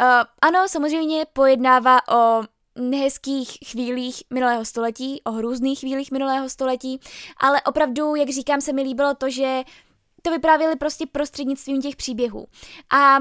Uh, 0.00 0.06
ano, 0.42 0.68
samozřejmě 0.68 1.24
pojednává 1.32 2.08
o 2.08 2.42
nehezkých 2.78 3.58
chvílích 3.70 4.22
minulého 4.30 4.64
století, 4.64 5.20
o 5.24 5.30
hrůzných 5.30 5.80
chvílích 5.80 6.12
minulého 6.12 6.48
století, 6.48 7.00
ale 7.36 7.62
opravdu, 7.62 8.14
jak 8.14 8.28
říkám, 8.28 8.60
se 8.60 8.72
mi 8.72 8.82
líbilo 8.82 9.14
to, 9.14 9.30
že 9.30 9.62
to 10.22 10.30
vyprávěli 10.30 10.76
prostě 10.76 11.06
prostřednictvím 11.06 11.82
těch 11.82 11.96
příběhů. 11.96 12.46
A 12.90 13.18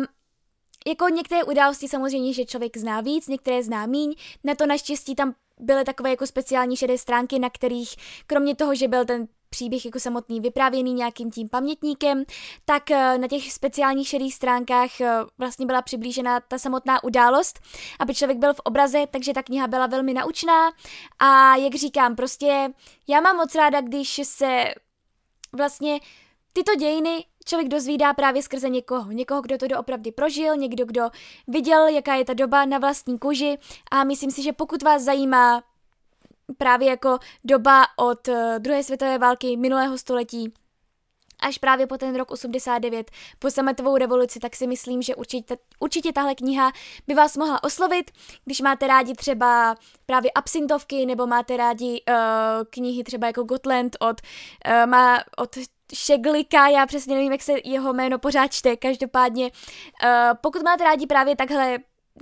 jako 0.88 1.10
některé 1.10 1.44
události 1.44 1.88
samozřejmě, 1.88 2.34
že 2.34 2.46
člověk 2.46 2.78
zná 2.78 3.02
víc, 3.02 3.28
některé 3.28 3.64
zná 3.64 3.86
míň, 3.86 4.16
na 4.44 4.56
to 4.56 4.66
naštěstí 4.66 5.16
tam 5.16 5.34
byly 5.60 5.84
takové 5.84 6.10
jako 6.10 6.28
speciální 6.28 6.76
šedé 6.76 6.98
stránky, 6.98 7.40
na 7.40 7.50
kterých 7.50 7.96
kromě 8.28 8.56
toho, 8.56 8.76
že 8.76 8.88
byl 8.88 9.06
ten 9.06 9.28
příběh 9.50 9.86
jako 9.86 10.00
samotný 10.00 10.40
vyprávěný 10.40 10.94
nějakým 10.94 11.32
tím 11.32 11.50
pamětníkem, 11.50 12.24
tak 12.66 12.92
eh, 12.92 13.18
na 13.18 13.28
těch 13.28 13.52
speciálních 13.52 14.08
šedých 14.08 14.36
stránkách 14.36 15.02
eh, 15.02 15.20
vlastně 15.38 15.66
byla 15.66 15.82
přiblížena 15.82 16.40
ta 16.40 16.58
samotná 16.58 17.04
událost, 17.04 17.60
aby 18.00 18.16
člověk 18.16 18.40
byl 18.40 18.54
v 18.54 18.60
obraze, 18.60 19.04
takže 19.12 19.34
ta 19.34 19.44
kniha 19.44 19.68
byla 19.68 19.88
velmi 19.88 20.14
naučná 20.14 20.72
a 21.20 21.56
jak 21.56 21.76
říkám, 21.76 22.16
prostě 22.16 22.70
já 23.08 23.22
mám 23.22 23.38
moc 23.38 23.56
ráda, 23.56 23.82
když 23.82 24.22
se 24.24 24.66
vlastně 25.54 26.00
tyto 26.54 26.76
dějiny 26.76 27.26
člověk 27.46 27.70
dozvídá 27.70 28.14
právě 28.14 28.44
skrze 28.44 28.70
někoho. 28.70 29.12
Někoho, 29.12 29.42
kdo 29.42 29.58
to 29.58 29.68
doopravdy 29.68 30.12
prožil, 30.12 30.56
někdo, 30.56 30.86
kdo 30.86 31.10
viděl, 31.48 31.88
jaká 31.88 32.16
je 32.16 32.26
ta 32.26 32.34
doba 32.34 32.66
na 32.66 32.78
vlastní 32.78 33.20
kůži 33.20 33.58
a 33.92 34.04
myslím 34.04 34.32
si, 34.32 34.44
že 34.44 34.54
pokud 34.54 34.84
vás 34.84 35.02
zajímá 35.02 35.64
právě 36.58 36.90
jako 36.90 37.20
doba 37.44 37.84
od 37.98 38.28
uh, 38.28 38.36
druhé 38.60 38.84
světové 38.84 39.18
války 39.18 39.58
minulého 39.58 39.98
století 39.98 40.54
až 41.42 41.58
právě 41.58 41.88
po 41.88 41.98
ten 41.98 42.16
rok 42.16 42.32
89, 42.32 43.12
po 43.40 43.52
sametovou 43.52 43.98
revoluci, 43.98 44.40
tak 44.40 44.56
si 44.56 44.68
myslím, 44.68 45.02
že 45.02 45.16
určitě, 45.16 45.58
určitě 45.80 46.14
tahle 46.14 46.36
kniha 46.36 46.72
by 47.08 47.14
vás 47.14 47.38
mohla 47.38 47.64
oslovit, 47.64 48.12
když 48.46 48.62
máte 48.62 48.88
rádi 48.88 49.14
třeba 49.14 49.76
právě 50.06 50.32
absintovky, 50.32 51.06
nebo 51.06 51.28
máte 51.28 51.58
rádi 51.58 52.02
uh, 52.10 52.16
knihy 52.70 53.04
třeba 53.04 53.28
jako 53.28 53.44
Gotland 53.44 53.98
od, 54.00 54.22
uh, 54.68 54.90
má, 54.90 55.24
od 55.38 55.58
Šeglika, 55.94 56.68
já 56.68 56.86
přesně 56.86 57.16
nevím, 57.16 57.32
jak 57.32 57.42
se 57.42 57.54
jeho 57.64 57.94
jméno 57.94 58.20
pořád 58.20 58.48
čte, 58.48 58.78
každopádně 58.78 59.46
uh, 59.46 60.10
pokud 60.42 60.64
máte 60.64 60.84
rádi 60.84 61.08
právě 61.08 61.36
takhle 61.36 61.78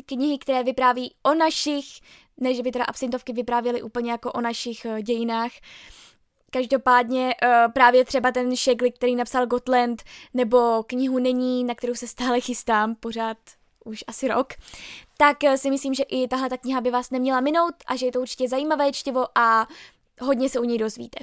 knihy, 0.05 0.37
které 0.37 0.63
vypráví 0.63 1.15
o 1.23 1.33
našich, 1.33 1.85
ne, 2.37 2.53
že 2.53 2.63
by 2.63 2.71
teda 2.71 2.85
absintovky 2.85 3.33
vyprávěly 3.33 3.81
úplně 3.81 4.11
jako 4.11 4.31
o 4.31 4.41
našich 4.41 4.85
uh, 4.85 4.99
dějinách, 4.99 5.51
Každopádně 6.51 7.35
uh, 7.43 7.71
právě 7.71 8.05
třeba 8.05 8.31
ten 8.31 8.55
Šeglik, 8.55 8.95
který 8.95 9.15
napsal 9.15 9.47
Gotland, 9.47 10.03
nebo 10.33 10.83
knihu 10.83 11.19
Není, 11.19 11.63
na 11.63 11.75
kterou 11.75 11.95
se 11.95 12.07
stále 12.07 12.41
chystám, 12.41 12.95
pořád 12.95 13.37
už 13.85 14.03
asi 14.07 14.27
rok, 14.27 14.47
tak 15.17 15.37
si 15.55 15.69
myslím, 15.69 15.93
že 15.93 16.03
i 16.03 16.27
tahle 16.27 16.49
ta 16.49 16.57
kniha 16.57 16.81
by 16.81 16.91
vás 16.91 17.11
neměla 17.11 17.41
minout 17.41 17.75
a 17.87 17.95
že 17.95 18.05
je 18.05 18.11
to 18.11 18.21
určitě 18.21 18.49
zajímavé 18.49 18.91
čtivo 18.91 19.25
a 19.37 19.67
hodně 20.21 20.49
se 20.49 20.59
u 20.59 20.63
něj 20.63 20.77
dozvíte. 20.77 21.19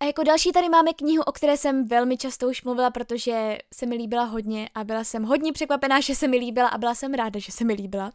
A 0.00 0.04
jako 0.04 0.22
další 0.22 0.52
tady 0.52 0.68
máme 0.68 0.92
knihu, 0.92 1.22
o 1.22 1.32
které 1.32 1.56
jsem 1.56 1.86
velmi 1.86 2.16
často 2.16 2.48
už 2.48 2.62
mluvila, 2.62 2.90
protože 2.90 3.58
se 3.74 3.86
mi 3.86 3.96
líbila 3.96 4.24
hodně 4.24 4.68
a 4.74 4.84
byla 4.84 5.04
jsem 5.04 5.22
hodně 5.22 5.52
překvapená, 5.52 6.00
že 6.00 6.14
se 6.14 6.28
mi 6.28 6.36
líbila 6.36 6.68
a 6.68 6.78
byla 6.78 6.94
jsem 6.94 7.14
ráda, 7.14 7.40
že 7.40 7.52
se 7.52 7.64
mi 7.64 7.72
líbila. 7.72 8.12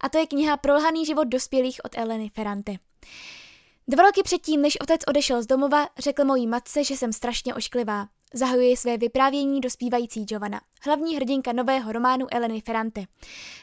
A 0.00 0.08
to 0.08 0.18
je 0.18 0.26
kniha 0.26 0.56
Prolhaný 0.56 1.06
život 1.06 1.24
dospělých 1.24 1.80
od 1.84 1.98
Eleny 1.98 2.30
Ferrante. 2.34 2.72
Dva 3.88 4.02
roky 4.02 4.22
předtím, 4.22 4.62
než 4.62 4.80
otec 4.80 5.00
odešel 5.08 5.42
z 5.42 5.46
domova, 5.46 5.88
řekl 5.98 6.24
mojí 6.24 6.46
matce, 6.46 6.84
že 6.84 6.96
jsem 6.96 7.12
strašně 7.12 7.54
ošklivá. 7.54 8.08
Zahajuje 8.34 8.76
své 8.76 8.98
vyprávění 8.98 9.60
dospívající 9.60 10.24
Giovanna, 10.24 10.60
hlavní 10.84 11.16
hrdinka 11.16 11.52
nového 11.52 11.92
románu 11.92 12.26
Eleny 12.30 12.60
Ferrante. 12.60 13.04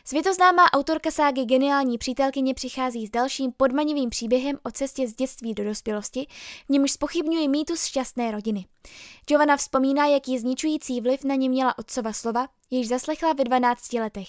Světoznámá 0.05 0.73
autorka 0.73 1.11
ságy 1.11 1.45
Geniální 1.45 1.97
přítelkyně 1.97 2.53
přichází 2.53 3.07
s 3.07 3.09
dalším 3.09 3.51
podmanivým 3.57 4.09
příběhem 4.09 4.57
o 4.63 4.71
cestě 4.71 5.07
z 5.07 5.13
dětství 5.13 5.53
do 5.53 5.63
dospělosti, 5.63 6.27
v 6.65 6.69
němž 6.69 6.91
spochybňuje 6.91 7.47
mýtus 7.47 7.85
šťastné 7.85 8.31
rodiny. 8.31 8.65
Giovanna 9.27 9.57
vzpomíná, 9.57 10.05
jaký 10.05 10.39
zničující 10.39 11.01
vliv 11.01 11.23
na 11.23 11.35
ně 11.35 11.49
měla 11.49 11.77
otcova 11.77 12.13
slova, 12.13 12.47
již 12.69 12.87
zaslechla 12.87 13.33
ve 13.33 13.43
12 13.43 13.93
letech. 13.93 14.27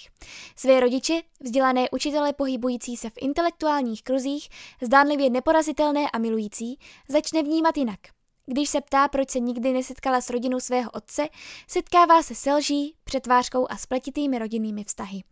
Své 0.57 0.81
rodiče, 0.81 1.21
vzdělané 1.41 1.91
učitele 1.91 2.33
pohybující 2.33 2.97
se 2.97 3.11
v 3.11 3.19
intelektuálních 3.21 4.03
kruzích, 4.03 4.49
zdánlivě 4.83 5.31
neporazitelné 5.31 6.11
a 6.11 6.19
milující, 6.19 6.79
začne 7.09 7.43
vnímat 7.43 7.77
jinak– 7.77 8.01
když 8.51 8.69
se 8.69 8.81
ptá, 8.81 9.09
proč 9.09 9.31
se 9.31 9.41
nikdy 9.41 9.73
nesetkala 9.73 10.21
s 10.21 10.31
rodinou 10.31 10.61
svého 10.61 10.91
otce, 10.91 11.29
setkává 11.69 12.23
se 12.23 12.35
se 12.35 12.55
lží, 12.55 12.95
přetvářkou 13.05 13.67
a 13.71 13.77
spletitými 13.77 14.39
rodinnými 14.39 14.85
vztahy. 14.85 15.23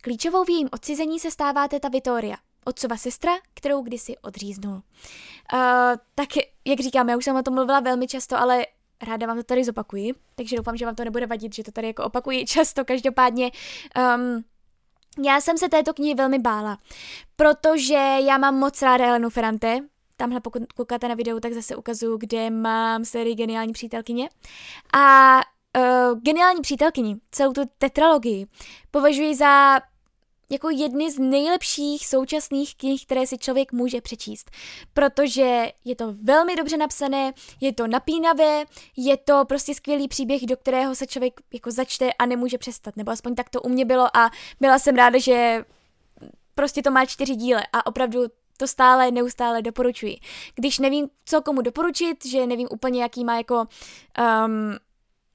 Klíčovou 0.00 0.44
v 0.44 0.50
jejím 0.50 0.68
odcizení 0.72 1.20
se 1.20 1.30
stává 1.30 1.68
teta 1.68 1.88
Vittoria, 1.88 2.36
otcova 2.64 2.96
sestra, 2.96 3.32
kterou 3.54 3.82
kdysi 3.82 4.18
odříznul. 4.18 4.74
Uh, 4.74 4.80
tak, 6.14 6.28
jak 6.64 6.80
říkám, 6.80 7.08
já 7.08 7.16
už 7.16 7.24
jsem 7.24 7.36
o 7.36 7.42
tom 7.42 7.54
mluvila 7.54 7.80
velmi 7.80 8.06
často, 8.06 8.36
ale 8.36 8.66
ráda 9.02 9.26
vám 9.26 9.36
to 9.36 9.42
tady 9.42 9.64
zopakuji, 9.64 10.12
takže 10.34 10.56
doufám, 10.56 10.76
že 10.76 10.86
vám 10.86 10.94
to 10.94 11.04
nebude 11.04 11.26
vadit, 11.26 11.54
že 11.54 11.64
to 11.64 11.72
tady 11.72 11.86
jako 11.86 12.04
opakuji 12.04 12.44
často, 12.46 12.84
každopádně 12.84 13.50
um, 14.16 14.44
já 15.24 15.40
jsem 15.40 15.58
se 15.58 15.68
této 15.68 15.94
knihy 15.94 16.14
velmi 16.14 16.38
bála, 16.38 16.78
protože 17.36 17.94
já 18.26 18.38
mám 18.38 18.54
moc 18.54 18.82
ráda 18.82 19.06
Elenu 19.06 19.30
Ferrante, 19.30 19.78
tamhle 20.22 20.40
pokud 20.40 20.62
koukáte 20.72 21.08
na 21.08 21.14
video, 21.14 21.40
tak 21.40 21.52
zase 21.52 21.76
ukazuju, 21.76 22.16
kde 22.16 22.50
mám 22.50 23.04
sérii 23.04 23.34
Geniální 23.34 23.72
přítelkyně. 23.72 24.28
A 24.94 25.36
uh, 25.76 26.20
Geniální 26.20 26.60
přítelkyni, 26.60 27.16
celou 27.30 27.52
tu 27.52 27.60
tetralogii, 27.78 28.46
považuji 28.90 29.34
za 29.34 29.80
jako 30.50 30.70
jedny 30.70 31.10
z 31.10 31.18
nejlepších 31.18 32.06
současných 32.06 32.76
knih, 32.76 33.06
které 33.06 33.26
si 33.26 33.38
člověk 33.38 33.72
může 33.72 34.00
přečíst. 34.00 34.50
Protože 34.94 35.72
je 35.84 35.96
to 35.96 36.14
velmi 36.22 36.56
dobře 36.56 36.76
napsané, 36.76 37.32
je 37.60 37.72
to 37.72 37.86
napínavé, 37.86 38.64
je 38.96 39.16
to 39.16 39.44
prostě 39.44 39.74
skvělý 39.74 40.08
příběh, 40.08 40.42
do 40.42 40.56
kterého 40.56 40.94
se 40.94 41.06
člověk 41.06 41.40
jako 41.52 41.70
začte 41.70 42.12
a 42.12 42.26
nemůže 42.26 42.58
přestat. 42.58 42.96
Nebo 42.96 43.10
aspoň 43.10 43.34
tak 43.34 43.50
to 43.50 43.62
u 43.62 43.68
mě 43.68 43.84
bylo 43.84 44.16
a 44.16 44.30
byla 44.60 44.78
jsem 44.78 44.96
ráda, 44.96 45.18
že 45.18 45.64
prostě 46.54 46.82
to 46.82 46.90
má 46.90 47.06
čtyři 47.06 47.34
díle 47.34 47.62
a 47.72 47.86
opravdu 47.86 48.20
to 48.62 48.66
stále, 48.66 49.10
neustále 49.10 49.62
doporučuji. 49.62 50.16
Když 50.54 50.78
nevím, 50.78 51.08
co 51.24 51.42
komu 51.42 51.62
doporučit, 51.62 52.26
že 52.26 52.46
nevím 52.46 52.68
úplně, 52.70 53.02
jaký 53.02 53.24
má 53.24 53.36
jako 53.36 53.56
um, 53.56 54.76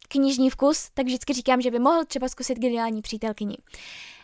knižní 0.08 0.50
vkus, 0.50 0.90
tak 0.94 1.06
vždycky 1.06 1.34
říkám, 1.34 1.62
že 1.62 1.72
by 1.72 1.80
mohl 1.80 2.06
třeba 2.06 2.28
zkusit 2.28 2.60
geniální 2.60 3.02
přítelkyni. 3.02 3.58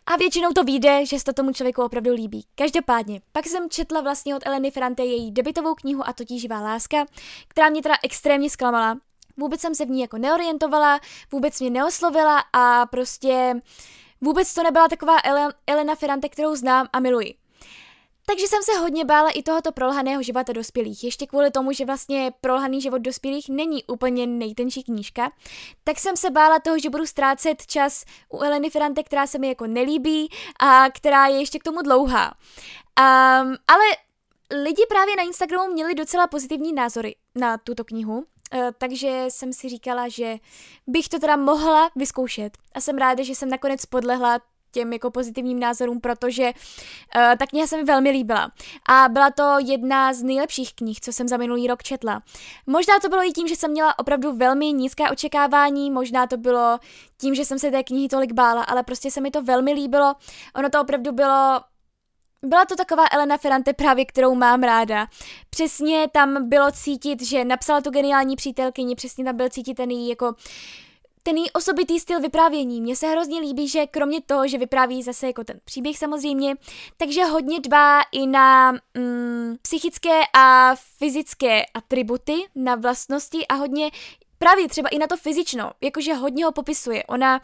A 0.06 0.16
většinou 0.16 0.52
to 0.52 0.64
vyjde, 0.64 1.06
že 1.06 1.20
se 1.20 1.26
to 1.26 1.34
tomu 1.34 1.54
člověku 1.54 1.82
opravdu 1.82 2.14
líbí. 2.14 2.46
Každopádně, 2.56 3.22
pak 3.32 3.48
jsem 3.48 3.70
četla 3.70 4.02
vlastně 4.02 4.36
od 4.36 4.46
Eleny 4.46 4.72
Ferrante 4.72 5.04
její 5.04 5.32
debitovou 5.32 5.76
knihu 5.76 6.08
a 6.08 6.14
to 6.14 6.24
Živá 6.38 6.62
láska, 6.62 7.06
která 7.48 7.70
mě 7.70 7.82
teda 7.82 7.96
extrémně 8.04 8.50
zklamala. 8.50 8.98
Vůbec 9.38 9.62
jsem 9.62 9.76
se 9.76 9.86
v 9.86 9.90
ní 9.90 10.02
jako 10.02 10.18
neorientovala, 10.18 11.00
vůbec 11.32 11.60
mě 11.60 11.70
neoslovila 11.70 12.44
a 12.54 12.86
prostě 12.86 13.62
vůbec 14.22 14.54
to 14.54 14.64
nebyla 14.64 14.88
taková 14.88 15.18
Elena 15.68 15.96
Ferrante, 15.96 16.30
kterou 16.30 16.56
znám 16.56 16.88
a 16.94 17.00
miluji. 17.00 17.43
Takže 18.25 18.48
jsem 18.48 18.63
se 18.63 18.77
hodně 18.77 19.06
bála 19.06 19.30
i 19.30 19.44
tohoto 19.44 19.72
prolhaného 19.72 20.24
života 20.24 20.53
dospělých. 20.53 21.03
Ještě 21.03 21.27
kvůli 21.27 21.51
tomu, 21.51 21.72
že 21.72 21.86
vlastně 21.86 22.32
prolhaný 22.42 22.82
život 22.82 22.98
dospělých 22.98 23.50
není 23.50 23.84
úplně 23.84 24.27
nejtenčí 24.27 24.84
knížka, 24.84 25.32
tak 25.84 26.00
jsem 26.00 26.18
se 26.18 26.30
bála 26.30 26.60
toho, 26.60 26.80
že 26.80 26.89
budu 26.89 27.06
ztrácet 27.06 27.65
čas 27.65 28.06
u 28.30 28.42
Eleny 28.42 28.70
Ferrante, 28.70 29.03
která 29.03 29.27
se 29.27 29.39
mi 29.39 29.48
jako 29.48 29.68
nelíbí 29.68 30.30
a 30.60 30.89
která 30.89 31.27
je 31.27 31.39
ještě 31.39 31.60
k 31.60 31.63
tomu 31.63 31.82
dlouhá. 31.82 32.25
Um, 32.25 33.56
ale 33.68 33.86
lidi 34.63 34.84
právě 34.89 35.15
na 35.15 35.24
Instagramu 35.24 35.74
měli 35.74 35.96
docela 35.96 36.27
pozitivní 36.27 36.74
názory 36.74 37.15
na 37.36 37.58
tuto 37.58 37.84
knihu, 37.84 38.18
uh, 38.18 38.24
takže 38.77 39.25
jsem 39.30 39.53
si 39.53 39.70
říkala, 39.70 40.08
že 40.08 40.38
bych 40.88 41.10
to 41.10 41.20
teda 41.20 41.36
mohla 41.36 41.89
vyzkoušet. 41.96 42.58
A 42.74 42.82
jsem 42.82 42.98
ráda, 42.98 43.24
že 43.24 43.36
jsem 43.36 43.50
nakonec 43.50 43.86
podlehla 43.86 44.39
těm 44.74 44.94
jako 44.94 45.12
pozitivním 45.12 45.60
názorům, 45.60 46.01
protože 46.01 46.44
uh, 46.44 47.22
ta 47.39 47.48
kniha 47.48 47.68
se 47.68 47.77
mi 47.77 47.84
velmi 47.84 48.10
líbila. 48.10 48.51
A 48.89 49.10
byla 49.10 49.32
to 49.32 49.56
jedna 49.65 50.13
z 50.13 50.24
nejlepších 50.24 50.74
knih, 50.74 51.00
co 51.01 51.13
jsem 51.13 51.27
za 51.27 51.38
minulý 51.38 51.68
rok 51.68 51.84
četla. 51.84 52.22
Možná 52.68 53.00
to 53.00 53.10
bylo 53.10 53.24
i 53.24 53.32
tím, 53.32 53.48
že 53.48 53.56
jsem 53.56 53.72
měla 53.72 54.00
opravdu 54.00 54.36
velmi 54.36 54.74
nízká 54.74 55.12
očekávání, 55.12 55.92
možná 55.92 56.27
to 56.27 56.38
bylo 56.38 56.80
tím, 57.18 57.36
že 57.36 57.46
jsem 57.46 57.60
se 57.60 57.72
té 57.72 57.84
knihy 57.84 58.08
tolik 58.08 58.34
bála, 58.34 58.63
ale 58.63 58.84
prostě 58.84 59.12
se 59.12 59.22
mi 59.22 59.32
to 59.32 59.44
velmi 59.44 59.74
líbilo. 59.74 60.15
Ono 60.56 60.70
to 60.70 60.82
opravdu 60.82 61.12
bylo 61.12 61.62
byla 62.46 62.65
to 62.65 62.75
taková 62.75 63.03
Elena 63.12 63.38
Ferrante 63.38 63.74
právě, 63.74 64.06
kterou 64.06 64.36
mám 64.36 64.63
ráda. 64.63 65.08
Přesně 65.50 66.08
tam 66.12 66.50
bylo 66.50 66.72
cítit, 66.72 67.22
že 67.22 67.46
napsala 67.46 67.82
tu 67.82 67.89
geniální 67.89 68.36
přítelkyni, 68.36 68.96
přesně 68.96 69.25
tam 69.25 69.38
byl 69.38 69.50
cítit 69.50 69.74
ten 69.74 69.92
její 69.92 70.10
jako 70.10 70.36
ten 71.24 71.38
její 71.38 71.51
osobitý 71.51 72.00
styl 72.00 72.20
vyprávění. 72.20 72.82
Mně 72.82 72.96
se 72.96 73.08
hrozně 73.08 73.39
líbí, 73.39 73.68
že 73.68 73.88
kromě 73.88 74.22
toho, 74.22 74.48
že 74.48 74.58
vypráví 74.58 75.03
zase 75.03 75.27
jako 75.27 75.44
ten 75.44 75.60
příběh 75.65 75.98
samozřejmě, 75.98 76.56
takže 76.98 77.24
hodně 77.24 77.60
dbá 77.60 78.01
i 78.12 78.27
na 78.27 78.72
mm, 78.72 79.56
psychické 79.62 80.22
a 80.34 80.75
fyzické 80.75 81.65
atributy, 81.74 82.34
na 82.56 82.75
vlastnosti 82.75 83.48
a 83.48 83.53
hodně 83.53 83.92
právě 84.38 84.68
třeba 84.68 84.89
i 84.89 84.98
na 84.98 85.08
to 85.08 85.18
fyzično, 85.18 85.72
jakože 85.82 86.13
hodně 86.13 86.46
ho 86.46 86.51
popisuje. 86.51 87.03
Ona 87.03 87.42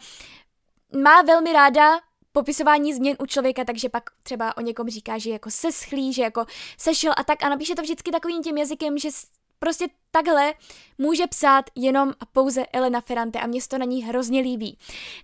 má 1.02 1.22
velmi 1.22 1.52
ráda 1.52 2.00
popisování 2.32 2.94
změn 2.94 3.16
u 3.20 3.26
člověka, 3.26 3.64
takže 3.64 3.88
pak 3.88 4.10
třeba 4.22 4.56
o 4.56 4.60
někom 4.60 4.88
říká, 4.88 5.18
že 5.18 5.30
jako 5.30 5.50
se 5.50 5.72
schlí, 5.72 6.12
že 6.12 6.22
jako 6.22 6.44
sešel 6.78 7.12
a 7.16 7.24
tak 7.24 7.44
a 7.44 7.48
napíše 7.48 7.74
to 7.74 7.82
vždycky 7.82 8.10
takovým 8.10 8.42
tím 8.42 8.58
jazykem, 8.58 8.98
že 8.98 9.08
Prostě 9.62 9.86
takhle 10.10 10.54
může 10.98 11.26
psát 11.26 11.64
jenom 11.74 12.12
a 12.20 12.26
pouze 12.26 12.66
Elena 12.66 13.00
Ferrante 13.00 13.40
a 13.40 13.46
mě 13.46 13.60
to 13.68 13.78
na 13.78 13.84
ní 13.84 14.02
hrozně 14.02 14.40
líbí. 14.40 14.78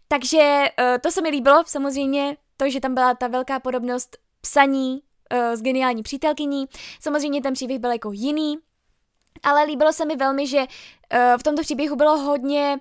Takže 0.09 0.65
uh, 0.79 0.99
to 1.01 1.11
se 1.11 1.23
mi 1.23 1.29
líbilo, 1.29 1.65
samozřejmě 1.67 2.37
to, 2.57 2.71
že 2.71 2.81
tam 2.81 2.95
byla 2.95 3.15
ta 3.15 3.29
velká 3.29 3.61
podobnost 3.61 4.17
psaní 4.41 5.03
uh, 5.33 5.39
s 5.39 5.63
geniální 5.63 6.03
přítelkyní. 6.03 6.67
Samozřejmě 7.01 7.43
ten 7.43 7.55
příběh 7.55 7.79
byl 7.79 7.93
jako 7.93 8.13
jiný, 8.13 8.59
ale 9.43 9.65
líbilo 9.65 9.93
se 9.93 10.05
mi 10.05 10.17
velmi, 10.17 10.47
že 10.47 10.59
uh, 10.59 10.67
v 11.39 11.43
tomto 11.43 11.63
příběhu 11.63 11.97
bylo 11.97 12.19
hodně 12.19 12.79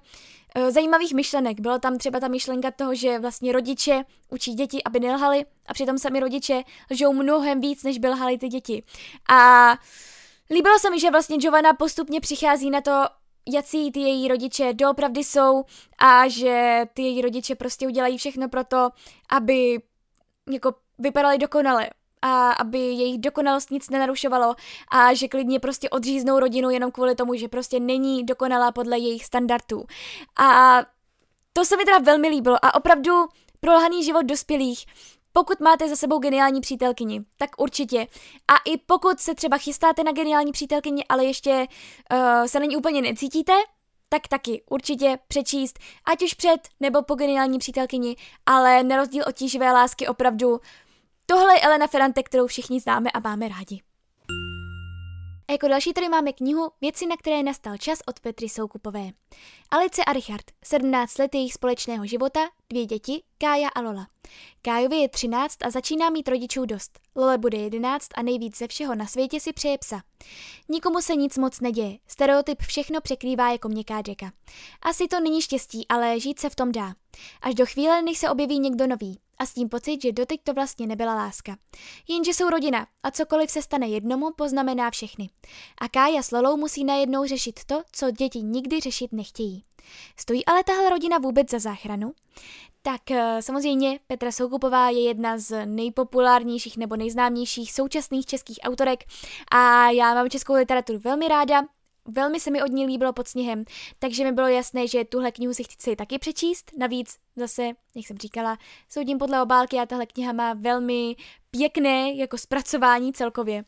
zajímavých 0.70 1.14
myšlenek. 1.14 1.60
Bylo 1.60 1.80
tam 1.80 1.98
třeba 1.98 2.20
ta 2.20 2.28
myšlenka 2.28 2.72
toho, 2.72 2.96
že 2.96 3.20
vlastně 3.20 3.52
rodiče 3.52 4.04
učí 4.30 4.54
děti, 4.54 4.84
aby 4.84 5.00
nelhali 5.00 5.46
a 5.68 5.74
přitom 5.74 5.98
sami 5.98 6.20
rodiče 6.20 6.64
lžou 6.92 7.14
mnohem 7.14 7.62
víc, 7.62 7.84
než 7.84 7.98
by 7.98 8.10
lhali 8.10 8.38
ty 8.38 8.48
děti. 8.48 8.84
A 9.30 9.72
uh, 9.72 9.78
Líbilo 10.52 10.80
se 10.80 10.90
mi, 10.90 11.00
že 11.00 11.12
vlastně 11.12 11.38
Giovanna 11.38 11.74
postupně 11.74 12.22
přichází 12.22 12.70
na 12.70 12.82
to, 12.82 12.92
jací 13.50 13.92
ty 13.92 14.00
její 14.00 14.28
rodiče 14.28 14.74
doopravdy 14.74 15.24
jsou 15.24 15.64
a 15.98 16.28
že 16.28 16.86
ty 16.94 17.02
její 17.02 17.22
rodiče 17.22 17.56
prostě 17.56 17.88
udělají 17.88 18.18
všechno 18.18 18.50
pro 18.50 18.64
to, 18.64 18.90
aby 19.30 19.82
jako 20.52 20.74
vypadali 20.98 21.38
dokonale 21.38 21.90
a 22.22 22.52
aby 22.52 22.80
jejich 22.80 23.20
dokonalost 23.20 23.72
nic 23.72 23.90
nenarušovalo 23.90 24.56
a 24.92 25.14
že 25.14 25.28
klidně 25.28 25.60
prostě 25.60 25.90
odříznou 25.90 26.40
rodinu 26.40 26.70
jenom 26.70 26.92
kvůli 26.92 27.16
tomu, 27.16 27.36
že 27.36 27.48
prostě 27.48 27.80
není 27.80 28.24
dokonalá 28.24 28.72
podle 28.72 28.98
jejich 28.98 29.26
standardů. 29.26 29.86
A 30.40 30.80
to 31.54 31.66
se 31.66 31.78
mi 31.78 31.86
teda 31.86 31.98
velmi 31.98 32.28
líbilo 32.28 32.66
a 32.66 32.76
opravdu 32.76 33.12
prolhaný 33.60 34.04
život 34.04 34.26
dospělých 34.26 34.86
pokud 35.38 35.60
máte 35.60 35.90
za 35.90 35.96
sebou 35.96 36.20
geniální 36.20 36.62
přítelkyni, 36.62 37.22
tak 37.38 37.50
určitě. 37.58 38.08
A 38.48 38.54
i 38.66 38.78
pokud 38.78 39.20
se 39.20 39.36
třeba 39.36 39.58
chystáte 39.58 40.04
na 40.04 40.12
geniální 40.12 40.52
přítelkyni, 40.52 41.06
ale 41.10 41.26
ještě 41.26 41.68
uh, 42.12 42.46
se 42.46 42.60
na 42.60 42.66
ní 42.66 42.78
úplně 42.78 43.02
necítíte, 43.02 43.54
tak 44.10 44.28
taky 44.28 44.64
určitě 44.70 45.20
přečíst, 45.28 45.80
ať 46.06 46.24
už 46.24 46.34
před 46.34 46.60
nebo 46.80 47.02
po 47.02 47.16
geniální 47.16 47.60
přítelkyni, 47.60 48.16
ale 48.46 48.84
na 48.84 48.96
rozdíl 48.96 49.24
od 49.28 49.36
tíživé 49.36 49.72
lásky 49.72 50.08
opravdu 50.08 50.60
tohle 51.26 51.54
je 51.54 51.62
Elena 51.62 51.88
Ferrante, 51.88 52.24
kterou 52.24 52.48
všichni 52.48 52.80
známe 52.80 53.12
a 53.12 53.20
máme 53.20 53.48
rádi. 53.48 53.82
A 55.48 55.52
jako 55.52 55.68
další 55.68 55.94
tady 55.94 56.10
máme 56.10 56.34
knihu 56.34 56.72
Věci, 56.82 57.06
na 57.06 57.18
které 57.18 57.44
nastal 57.44 57.78
čas 57.78 58.00
od 58.08 58.20
Petry 58.20 58.50
Soukupové. 58.50 59.10
Alice 59.72 60.04
a 60.06 60.14
Richard, 60.14 60.44
17 60.66 61.18
let 61.18 61.36
jejich 61.36 61.54
společného 61.54 62.06
života, 62.06 62.40
dvě 62.70 62.86
děti, 62.86 63.24
Kája 63.38 63.70
a 63.70 63.82
Lola. 63.82 64.08
Kájovi 64.62 64.96
je 64.96 65.10
13 65.10 65.66
a 65.66 65.70
začíná 65.70 66.10
mít 66.10 66.28
rodičů 66.28 66.66
dost. 66.66 67.00
Lole 67.16 67.38
bude 67.38 67.58
11 67.58 68.08
a 68.16 68.22
nejvíc 68.22 68.58
ze 68.58 68.68
všeho 68.68 68.96
na 68.96 69.06
světě 69.06 69.40
si 69.40 69.54
přeje 69.54 69.78
psa. 69.78 70.02
Nikomu 70.70 71.02
se 71.02 71.16
nic 71.16 71.38
moc 71.38 71.60
neděje, 71.60 71.98
stereotyp 72.08 72.62
všechno 72.62 73.02
překrývá 73.02 73.52
jako 73.52 73.70
měkká 73.70 74.02
řeka. 74.02 74.32
Asi 74.82 75.08
to 75.08 75.20
není 75.20 75.42
štěstí, 75.42 75.88
ale 75.88 76.20
žít 76.20 76.40
se 76.40 76.50
v 76.50 76.56
tom 76.56 76.72
dá. 76.72 76.94
Až 77.42 77.56
do 77.56 77.66
chvíle, 77.66 78.02
než 78.02 78.18
se 78.18 78.30
objeví 78.30 78.60
někdo 78.60 78.88
nový 78.88 79.20
a 79.38 79.46
s 79.46 79.54
tím 79.54 79.70
pocit, 79.70 80.02
že 80.02 80.12
doteď 80.12 80.40
to 80.44 80.54
vlastně 80.54 80.88
nebyla 80.88 81.16
láska. 81.16 81.58
Jenže 82.08 82.34
jsou 82.34 82.50
rodina 82.50 82.88
a 83.04 83.12
cokoliv 83.12 83.52
se 83.52 83.62
stane 83.62 83.88
jednomu, 83.88 84.32
poznamená 84.38 84.92
všechny. 84.92 85.30
A 85.82 85.90
Kája 85.90 86.24
s 86.24 86.32
Lolou 86.32 86.58
musí 86.58 86.84
najednou 86.84 87.26
řešit 87.26 87.60
to, 87.66 87.84
co 87.92 88.12
děti 88.12 88.40
nikdy 88.40 88.80
řešit 88.80 89.12
nechtějí. 89.12 89.64
Stojí 90.18 90.46
ale 90.46 90.64
tahle 90.64 90.90
rodina 90.90 91.18
vůbec 91.18 91.52
za 91.52 91.60
záchranu? 91.60 92.14
Tak 92.82 93.12
eh, 93.12 93.42
samozřejmě 93.42 94.00
Petra 94.08 94.32
Soukupová 94.32 94.90
je 94.90 95.04
jedna 95.04 95.38
z 95.38 95.66
nejpopulárnějších 95.66 96.78
nebo 96.78 96.96
nejznámějších 96.96 97.74
současných 97.74 98.26
českých 98.26 98.60
autorek 98.64 99.04
a 99.52 99.90
já 99.90 100.14
mám 100.14 100.30
českou 100.30 100.54
literaturu 100.54 101.00
velmi 101.00 101.28
ráda, 101.28 101.62
Velmi 102.08 102.40
se 102.40 102.52
mi 102.52 102.64
od 102.64 102.72
ní 102.72 102.86
líbilo 102.86 103.14
pod 103.14 103.28
sněhem, 103.28 103.64
takže 104.00 104.24
mi 104.24 104.32
bylo 104.32 104.48
jasné, 104.48 104.88
že 104.88 105.06
tuhle 105.06 105.32
knihu 105.32 105.54
si 105.54 105.64
chci 105.64 105.96
taky 105.96 106.20
přečíst. 106.20 106.72
Navíc 106.78 107.18
zase, 107.36 107.64
jak 107.96 108.08
jsem 108.08 108.18
říkala, 108.18 108.58
soudím 108.90 109.18
podle 109.18 109.42
obálky 109.42 109.78
a 109.78 109.86
tahle 109.86 110.06
kniha 110.06 110.34
má 110.34 110.54
velmi 110.54 111.16
pěkné 111.52 112.12
jako 112.12 112.38
zpracování 112.38 113.14
celkově. 113.14 113.64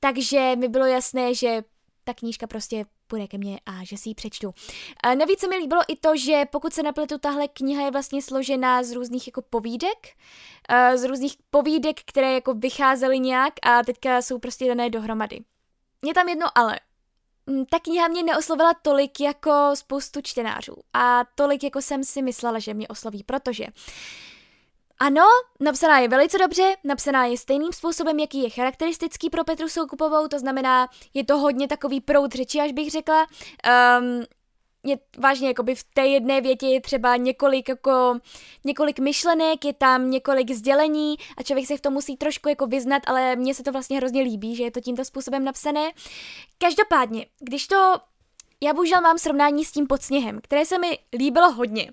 Takže 0.00 0.56
mi 0.56 0.68
bylo 0.68 0.86
jasné, 0.86 1.34
že 1.34 1.62
ta 2.04 2.14
knížka 2.14 2.46
prostě 2.46 2.86
půjde 3.06 3.26
ke 3.26 3.38
mně 3.38 3.60
a 3.66 3.84
že 3.84 3.96
si 3.96 4.08
ji 4.08 4.14
přečtu. 4.14 4.54
A 5.02 5.14
navíc 5.14 5.40
se 5.40 5.48
mi 5.48 5.56
líbilo 5.56 5.82
i 5.88 5.96
to, 5.96 6.16
že 6.16 6.42
pokud 6.50 6.72
se 6.72 6.82
napletu, 6.82 7.18
tahle 7.18 7.48
kniha 7.48 7.84
je 7.84 7.90
vlastně 7.90 8.22
složená 8.22 8.82
z 8.82 8.92
různých 8.92 9.26
jako 9.26 9.42
povídek, 9.42 10.08
z 10.94 11.04
různých 11.04 11.34
povídek, 11.50 12.00
které 12.04 12.34
jako 12.34 12.54
vycházely 12.54 13.18
nějak 13.18 13.54
a 13.62 13.82
teďka 13.82 14.22
jsou 14.22 14.38
prostě 14.38 14.68
dané 14.68 14.90
dohromady. 14.90 15.40
Je 16.04 16.14
tam 16.14 16.28
jedno 16.28 16.46
ale. 16.54 16.80
Mm, 17.48 17.66
ta 17.66 17.78
kniha 17.78 18.08
mě 18.08 18.22
neoslovila 18.22 18.74
tolik 18.82 19.20
jako 19.20 19.70
spoustu 19.74 20.20
čtenářů 20.22 20.74
a 20.94 21.24
tolik 21.34 21.64
jako 21.64 21.82
jsem 21.82 22.04
si 22.04 22.22
myslela, 22.22 22.58
že 22.58 22.74
mě 22.74 22.88
osloví, 22.88 23.24
protože 23.24 23.66
ano, 25.00 25.22
napsaná 25.60 25.98
je 25.98 26.08
velice 26.08 26.38
dobře, 26.38 26.76
napsaná 26.84 27.24
je 27.24 27.38
stejným 27.38 27.72
způsobem, 27.72 28.18
jaký 28.18 28.42
je 28.42 28.50
charakteristický 28.50 29.30
pro 29.30 29.44
Petru 29.44 29.68
Soukupovou, 29.68 30.28
to 30.28 30.38
znamená, 30.38 30.88
je 31.14 31.24
to 31.24 31.38
hodně 31.38 31.68
takový 31.68 32.00
proud 32.00 32.32
řeči, 32.32 32.60
až 32.60 32.72
bych 32.72 32.90
řekla. 32.90 33.26
Um, 34.00 34.24
je 34.88 34.98
vážně, 35.18 35.48
jakoby 35.48 35.74
v 35.74 35.84
té 35.94 36.06
jedné 36.06 36.40
větě 36.40 36.66
je 36.66 36.80
třeba 36.80 37.16
několik, 37.16 37.68
jako, 37.68 38.18
několik 38.64 38.98
myšlenek, 38.98 39.64
je 39.64 39.72
tam 39.72 40.10
několik 40.10 40.50
sdělení 40.50 41.16
a 41.36 41.42
člověk 41.42 41.66
se 41.66 41.76
v 41.76 41.80
tom 41.80 41.92
musí 41.92 42.16
trošku 42.16 42.48
jako 42.48 42.66
vyznat, 42.66 43.02
ale 43.06 43.36
mně 43.36 43.54
se 43.54 43.62
to 43.62 43.72
vlastně 43.72 43.96
hrozně 43.96 44.22
líbí, 44.22 44.56
že 44.56 44.64
je 44.64 44.70
to 44.70 44.80
tímto 44.80 45.04
způsobem 45.04 45.44
napsané. 45.44 45.90
Každopádně, 46.58 47.26
když 47.40 47.66
to, 47.66 47.94
já 48.60 48.72
bohužel 48.72 49.00
mám 49.00 49.18
srovnání 49.18 49.64
s 49.64 49.72
tím 49.72 49.86
pod 49.86 50.02
sněhem, 50.02 50.40
které 50.42 50.66
se 50.66 50.78
mi 50.78 50.98
líbilo 51.12 51.52
hodně. 51.52 51.90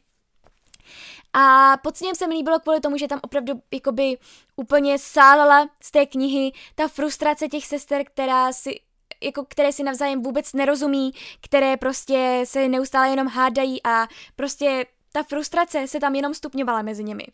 A 1.34 1.78
pod 1.84 1.98
sněhem 1.98 2.16
se 2.16 2.28
mi 2.28 2.36
líbilo 2.36 2.60
kvůli 2.60 2.80
tomu, 2.80 2.98
že 2.98 3.08
tam 3.08 3.20
opravdu 3.24 3.54
jakoby 3.74 4.18
úplně 4.56 5.00
sálala 5.00 5.70
z 5.84 5.92
té 5.92 6.06
knihy 6.06 6.52
ta 6.76 6.88
frustrace 6.88 7.48
těch 7.48 7.66
sester, 7.66 8.04
která 8.06 8.54
si 8.54 8.80
jako 9.26 9.46
které 9.46 9.72
si 9.72 9.84
navzájem 9.84 10.22
vůbec 10.22 10.54
nerozumí, 10.54 11.12
které 11.42 11.78
prostě 11.78 12.42
se 12.44 12.70
neustále 12.70 13.10
jenom 13.10 13.28
hádají 13.28 13.84
a 13.84 14.08
prostě 14.36 14.86
ta 15.12 15.24
frustrace 15.24 15.88
se 15.88 16.00
tam 16.00 16.16
jenom 16.16 16.34
stupňovala 16.34 16.82
mezi 16.82 17.04
nimi. 17.04 17.26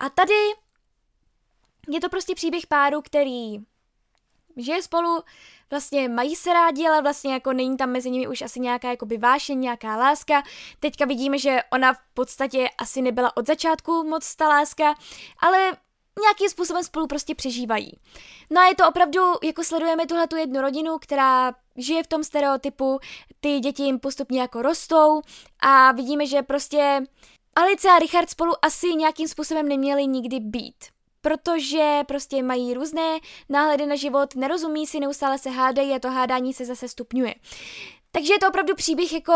A 0.00 0.08
tady 0.08 0.34
je 1.88 2.00
to 2.00 2.08
prostě 2.08 2.34
příběh 2.34 2.66
páru, 2.66 3.02
který 3.02 3.58
žije 4.56 4.82
spolu, 4.82 5.22
vlastně 5.70 6.08
mají 6.08 6.36
se 6.36 6.52
rádi, 6.52 6.86
ale 6.86 7.02
vlastně 7.02 7.32
jako 7.32 7.52
není 7.52 7.76
tam 7.76 7.90
mezi 7.90 8.10
nimi 8.10 8.28
už 8.28 8.42
asi 8.42 8.60
nějaká 8.60 8.90
jako 8.90 9.06
vášeň, 9.18 9.60
nějaká 9.60 9.96
láska. 9.96 10.42
Teďka 10.80 11.04
vidíme, 11.04 11.38
že 11.38 11.60
ona 11.72 11.94
v 11.94 11.98
podstatě 12.14 12.68
asi 12.78 13.02
nebyla 13.02 13.36
od 13.36 13.46
začátku 13.46 14.04
moc 14.04 14.36
ta 14.36 14.48
láska, 14.48 14.94
ale 15.38 15.72
nějakým 16.20 16.48
způsobem 16.48 16.84
spolu 16.84 17.06
prostě 17.06 17.34
přežívají. 17.34 17.92
No 18.50 18.60
a 18.60 18.66
je 18.66 18.74
to 18.74 18.88
opravdu, 18.88 19.20
jako 19.42 19.64
sledujeme 19.64 20.06
tuhle 20.06 20.26
tu 20.26 20.36
jednu 20.36 20.60
rodinu, 20.60 20.98
která 20.98 21.52
žije 21.76 22.02
v 22.02 22.06
tom 22.06 22.24
stereotypu, 22.24 22.98
ty 23.40 23.58
děti 23.58 23.82
jim 23.82 23.98
postupně 23.98 24.40
jako 24.40 24.62
rostou 24.62 25.22
a 25.60 25.92
vidíme, 25.92 26.26
že 26.26 26.42
prostě 26.42 27.00
Alice 27.56 27.88
a 27.88 27.98
Richard 27.98 28.30
spolu 28.30 28.52
asi 28.64 28.86
nějakým 28.86 29.28
způsobem 29.28 29.68
neměli 29.68 30.06
nikdy 30.06 30.40
být. 30.40 30.76
Protože 31.20 32.00
prostě 32.08 32.42
mají 32.42 32.74
různé 32.74 33.18
náhledy 33.48 33.86
na 33.86 33.96
život, 33.96 34.34
nerozumí 34.34 34.86
si, 34.86 35.00
neustále 35.00 35.38
se 35.38 35.50
hádají 35.50 35.92
a 35.92 35.98
to 35.98 36.10
hádání 36.10 36.54
se 36.54 36.64
zase 36.64 36.88
stupňuje. 36.88 37.34
Takže 38.12 38.32
je 38.32 38.38
to 38.38 38.48
opravdu 38.48 38.74
příběh 38.74 39.12
jako 39.12 39.32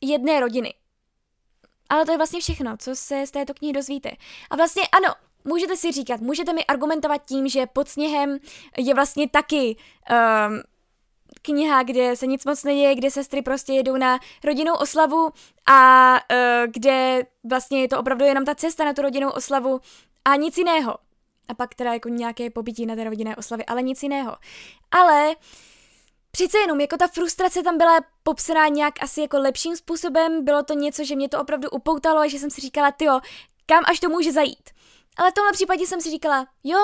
jedné 0.00 0.40
rodiny. 0.40 0.74
Ale 1.88 2.04
to 2.04 2.12
je 2.12 2.16
vlastně 2.16 2.40
všechno, 2.40 2.76
co 2.76 2.96
se 2.96 3.26
z 3.26 3.30
této 3.30 3.54
knihy 3.54 3.72
dozvíte. 3.72 4.10
A 4.50 4.56
vlastně 4.56 4.82
ano, 4.92 5.14
můžete 5.44 5.76
si 5.76 5.92
říkat, 5.92 6.20
můžete 6.20 6.52
mi 6.52 6.64
argumentovat 6.64 7.24
tím, 7.24 7.48
že 7.48 7.66
pod 7.66 7.88
sněhem 7.88 8.38
je 8.78 8.94
vlastně 8.94 9.28
taky 9.28 9.76
um, 10.10 10.60
kniha, 11.42 11.82
kde 11.82 12.16
se 12.16 12.26
nic 12.26 12.44
moc 12.44 12.64
neděje, 12.64 12.94
kde 12.94 13.10
sestry 13.10 13.42
prostě 13.42 13.72
jedou 13.72 13.96
na 13.96 14.18
rodinnou 14.44 14.74
oslavu 14.74 15.30
a 15.66 16.12
uh, 16.12 16.72
kde 16.72 17.26
vlastně 17.44 17.80
je 17.80 17.88
to 17.88 18.00
opravdu 18.00 18.24
jenom 18.24 18.44
ta 18.44 18.54
cesta 18.54 18.84
na 18.84 18.92
tu 18.92 19.02
rodinnou 19.02 19.30
oslavu 19.30 19.80
a 20.24 20.36
nic 20.36 20.58
jiného. 20.58 20.96
A 21.48 21.54
pak 21.54 21.74
teda 21.74 21.92
jako 21.92 22.08
nějaké 22.08 22.50
pobytí 22.50 22.86
na 22.86 22.96
té 22.96 23.04
rodinné 23.04 23.36
oslavě, 23.36 23.64
ale 23.64 23.82
nic 23.82 24.02
jiného. 24.02 24.36
Ale 24.90 25.34
Přece 26.32 26.58
jenom, 26.58 26.80
jako 26.80 26.96
ta 26.96 27.08
frustrace 27.08 27.62
tam 27.62 27.78
byla 27.78 28.00
popsaná 28.22 28.68
nějak 28.68 29.02
asi 29.02 29.20
jako 29.20 29.38
lepším 29.38 29.76
způsobem, 29.76 30.44
bylo 30.44 30.62
to 30.62 30.74
něco, 30.74 31.04
že 31.04 31.16
mě 31.16 31.28
to 31.28 31.40
opravdu 31.40 31.70
upoutalo 31.70 32.20
a 32.20 32.28
že 32.28 32.38
jsem 32.38 32.50
si 32.50 32.60
říkala, 32.60 32.92
tyjo, 32.92 33.20
kam 33.66 33.84
až 33.86 34.00
to 34.00 34.08
může 34.08 34.32
zajít. 34.32 34.70
Ale 35.20 35.30
v 35.30 35.34
tomhle 35.34 35.52
případě 35.52 35.86
jsem 35.86 36.00
si 36.00 36.10
říkala, 36.10 36.46
jo, 36.64 36.78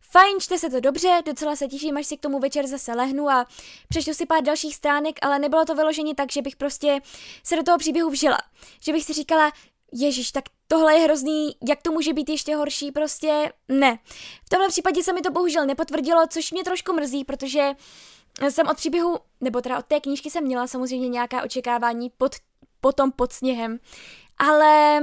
fajn, 0.00 0.40
čte 0.40 0.58
se 0.58 0.70
to 0.70 0.80
dobře, 0.80 1.22
docela 1.26 1.56
se 1.56 1.68
těším, 1.68 1.96
až 1.96 2.06
si 2.06 2.16
k 2.16 2.20
tomu 2.20 2.38
večer 2.38 2.66
zase 2.66 2.94
lehnu 2.94 3.28
a 3.28 3.46
přečtu 3.88 4.14
si 4.14 4.26
pár 4.26 4.42
dalších 4.42 4.74
stránek, 4.74 5.18
ale 5.22 5.38
nebylo 5.38 5.64
to 5.64 5.74
vyloženě 5.74 6.14
tak, 6.14 6.32
že 6.32 6.42
bych 6.42 6.56
prostě 6.56 7.00
se 7.44 7.56
do 7.56 7.62
toho 7.62 7.78
příběhu 7.78 8.10
vžila. 8.10 8.38
Že 8.80 8.92
bych 8.92 9.04
si 9.04 9.12
říkala, 9.12 9.52
Ježíš, 9.92 10.32
tak 10.32 10.44
tohle 10.68 10.94
je 10.94 11.00
hrozný, 11.00 11.56
jak 11.68 11.82
to 11.82 11.92
může 11.92 12.12
být 12.12 12.28
ještě 12.28 12.56
horší, 12.56 12.92
prostě 12.92 13.52
ne. 13.68 13.98
V 14.44 14.48
tomhle 14.50 14.68
případě 14.68 15.02
se 15.02 15.12
mi 15.12 15.20
to 15.20 15.30
bohužel 15.30 15.66
nepotvrdilo, 15.66 16.26
což 16.26 16.52
mě 16.52 16.64
trošku 16.64 16.92
mrzí, 16.92 17.24
protože 17.24 17.72
jsem 18.48 18.68
od 18.68 18.76
příběhu, 18.76 19.18
nebo 19.40 19.60
teda 19.60 19.78
od 19.78 19.86
té 19.86 20.00
knížky 20.00 20.30
jsem 20.30 20.44
měla 20.44 20.66
samozřejmě 20.66 21.08
nějaká 21.08 21.42
očekávání 21.42 22.10
pod, 22.18 22.32
potom 22.80 23.12
pod 23.12 23.32
sněhem, 23.32 23.78
ale 24.38 25.00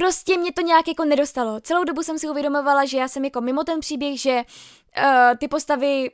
prostě 0.00 0.38
mě 0.38 0.52
to 0.52 0.60
nějak 0.60 0.88
jako 0.88 1.04
nedostalo. 1.04 1.60
Celou 1.60 1.84
dobu 1.84 2.02
jsem 2.02 2.18
si 2.18 2.28
uvědomovala, 2.28 2.84
že 2.84 2.98
já 2.98 3.08
jsem 3.08 3.24
jako 3.24 3.40
mimo 3.40 3.64
ten 3.64 3.80
příběh, 3.80 4.20
že 4.20 4.42
uh, 4.98 5.36
ty 5.38 5.48
postavy 5.48 6.10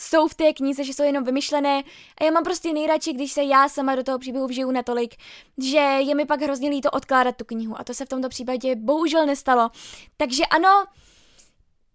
jsou 0.00 0.28
v 0.28 0.34
té 0.34 0.52
knize, 0.52 0.84
že 0.84 0.94
jsou 0.94 1.02
jenom 1.02 1.24
vymyšlené. 1.24 1.82
A 2.20 2.24
já 2.24 2.30
mám 2.30 2.44
prostě 2.44 2.72
nejradši, 2.72 3.12
když 3.12 3.32
se 3.32 3.42
já 3.42 3.68
sama 3.68 3.96
do 3.96 4.02
toho 4.02 4.18
příběhu 4.18 4.46
vžiju 4.46 4.70
natolik, 4.70 5.14
že 5.58 5.78
je 5.78 6.14
mi 6.14 6.26
pak 6.26 6.42
hrozně 6.42 6.70
líto 6.70 6.90
odkládat 6.90 7.36
tu 7.36 7.44
knihu. 7.44 7.80
A 7.80 7.84
to 7.84 7.94
se 7.94 8.04
v 8.04 8.08
tomto 8.08 8.28
případě 8.28 8.76
bohužel 8.76 9.26
nestalo. 9.26 9.70
Takže 10.16 10.46
ano, 10.46 10.84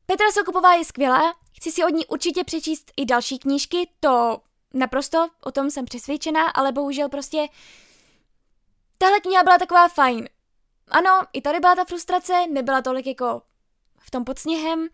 Petra 0.06 0.32
Sokupová 0.32 0.74
je 0.74 0.86
skvělá, 0.86 1.36
chci 1.58 1.72
si 1.72 1.84
od 1.84 1.90
ní 1.90 2.06
určitě 2.06 2.44
přečíst 2.44 2.92
i 2.98 3.06
další 3.06 3.40
knížky, 3.40 3.90
to 4.00 4.42
naprosto, 4.74 5.28
o 5.44 5.52
tom 5.52 5.72
jsem 5.72 5.86
přesvědčená, 5.86 6.48
ale 6.48 6.72
bohužel 6.72 7.10
prostě 7.10 7.48
tahle 8.98 9.20
kniha 9.20 9.44
byla 9.44 9.58
taková 9.58 9.88
fajn 9.88 10.30
ano, 10.92 11.10
i 11.34 11.42
tady 11.42 11.60
byla 11.60 11.76
ta 11.76 11.86
frustrace, 11.86 12.34
nebyla 12.52 12.82
tolik 12.82 13.08
jako 13.08 13.42
v 14.00 14.12
tom 14.12 14.24
pod 14.24 14.40
sněhem, 14.40 14.88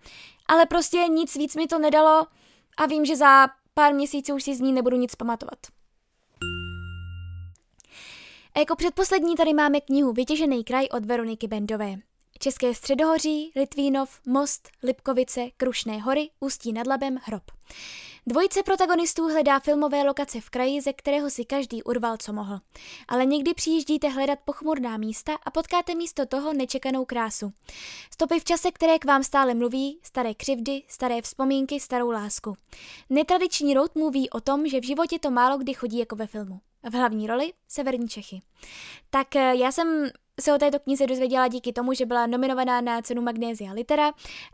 ale 0.47 0.65
prostě 0.65 0.97
nic 0.97 1.35
víc 1.35 1.55
mi 1.55 1.67
to 1.67 1.79
nedalo 1.79 2.27
a 2.77 2.85
vím, 2.85 3.05
že 3.05 3.15
za 3.15 3.47
pár 3.73 3.93
měsíců 3.93 4.35
už 4.35 4.43
si 4.43 4.55
z 4.55 4.59
ní 4.59 4.73
nebudu 4.73 4.97
nic 4.97 5.15
pamatovat. 5.15 5.59
A 8.55 8.59
jako 8.59 8.75
předposlední 8.75 9.35
tady 9.35 9.53
máme 9.53 9.81
knihu 9.81 10.13
Vytěžený 10.13 10.63
kraj 10.63 10.87
od 10.91 11.05
Veroniky 11.05 11.47
Bendové. 11.47 11.95
České 12.39 12.73
středohoří, 12.73 13.51
Litvínov, 13.55 14.19
Most, 14.27 14.69
Lipkovice, 14.83 15.41
Krušné 15.57 16.01
hory, 16.01 16.29
Ústí 16.39 16.73
nad 16.73 16.87
Labem, 16.87 17.17
Hrob. 17.23 17.43
Dvojice 18.27 18.63
protagonistů 18.63 19.23
hledá 19.23 19.59
filmové 19.59 20.03
lokace 20.03 20.41
v 20.41 20.49
kraji, 20.49 20.81
ze 20.81 20.93
kterého 20.93 21.29
si 21.29 21.45
každý 21.45 21.83
urval, 21.83 22.17
co 22.17 22.33
mohl. 22.33 22.59
Ale 23.07 23.25
někdy 23.25 23.53
přijíždíte 23.53 24.09
hledat 24.09 24.39
pochmurná 24.45 24.97
místa 24.97 25.37
a 25.43 25.51
potkáte 25.51 25.95
místo 25.95 26.25
toho 26.25 26.53
nečekanou 26.53 27.05
krásu. 27.05 27.53
Stopy 28.13 28.39
v 28.39 28.43
čase, 28.43 28.71
které 28.71 28.99
k 28.99 29.05
vám 29.05 29.23
stále 29.23 29.53
mluví, 29.53 29.99
staré 30.03 30.33
křivdy, 30.33 30.83
staré 30.87 31.21
vzpomínky, 31.21 31.79
starou 31.79 32.11
lásku. 32.11 32.57
Netradiční 33.09 33.73
road 33.73 33.95
movie 33.95 34.29
o 34.29 34.41
tom, 34.41 34.67
že 34.67 34.79
v 34.79 34.85
životě 34.85 35.19
to 35.19 35.31
málo 35.31 35.57
kdy 35.57 35.73
chodí 35.73 35.97
jako 35.97 36.15
ve 36.15 36.27
filmu. 36.27 36.59
V 36.83 36.93
hlavní 36.93 37.27
roli 37.27 37.53
Severní 37.67 38.07
Čechy. 38.07 38.41
Tak 39.09 39.35
eh, 39.35 39.55
já 39.55 39.71
jsem 39.71 40.09
se 40.41 40.53
o 40.53 40.57
této 40.57 40.79
knize 40.79 41.07
dozvěděla 41.07 41.47
díky 41.47 41.73
tomu, 41.73 41.93
že 41.93 42.05
byla 42.05 42.27
nominovaná 42.27 42.81
na 42.81 43.01
cenu 43.01 43.21
Magnézia 43.21 43.73
Litera 43.73 44.11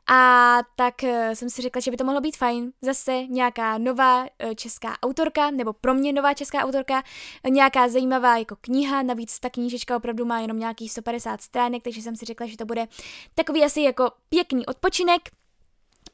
a 0.09 0.59
tak 0.75 1.03
eh, 1.03 1.35
jsem 1.35 1.49
si 1.49 1.61
řekla, 1.61 1.81
že 1.81 1.91
by 1.91 1.97
to 1.97 2.03
mohlo 2.03 2.21
být 2.21 2.37
fajn. 2.37 2.71
Zase 2.81 3.25
nějaká 3.27 3.77
nová 3.77 4.25
eh, 4.39 4.55
česká 4.55 4.95
autorka, 5.03 5.51
nebo 5.51 5.73
pro 5.73 5.93
mě 5.93 6.13
nová 6.13 6.33
česká 6.33 6.59
autorka, 6.59 7.03
nějaká 7.49 7.89
zajímavá 7.89 8.37
jako 8.37 8.55
kniha, 8.61 9.03
navíc 9.03 9.39
ta 9.39 9.49
knížečka 9.49 9.97
opravdu 9.97 10.25
má 10.25 10.39
jenom 10.39 10.59
nějakých 10.59 10.91
150 10.91 11.41
stránek, 11.41 11.83
takže 11.83 12.01
jsem 12.01 12.15
si 12.15 12.25
řekla, 12.25 12.47
že 12.47 12.57
to 12.57 12.65
bude 12.65 12.87
takový 13.35 13.63
asi 13.63 13.81
jako 13.81 14.11
pěkný 14.29 14.65
odpočinek. 14.65 15.21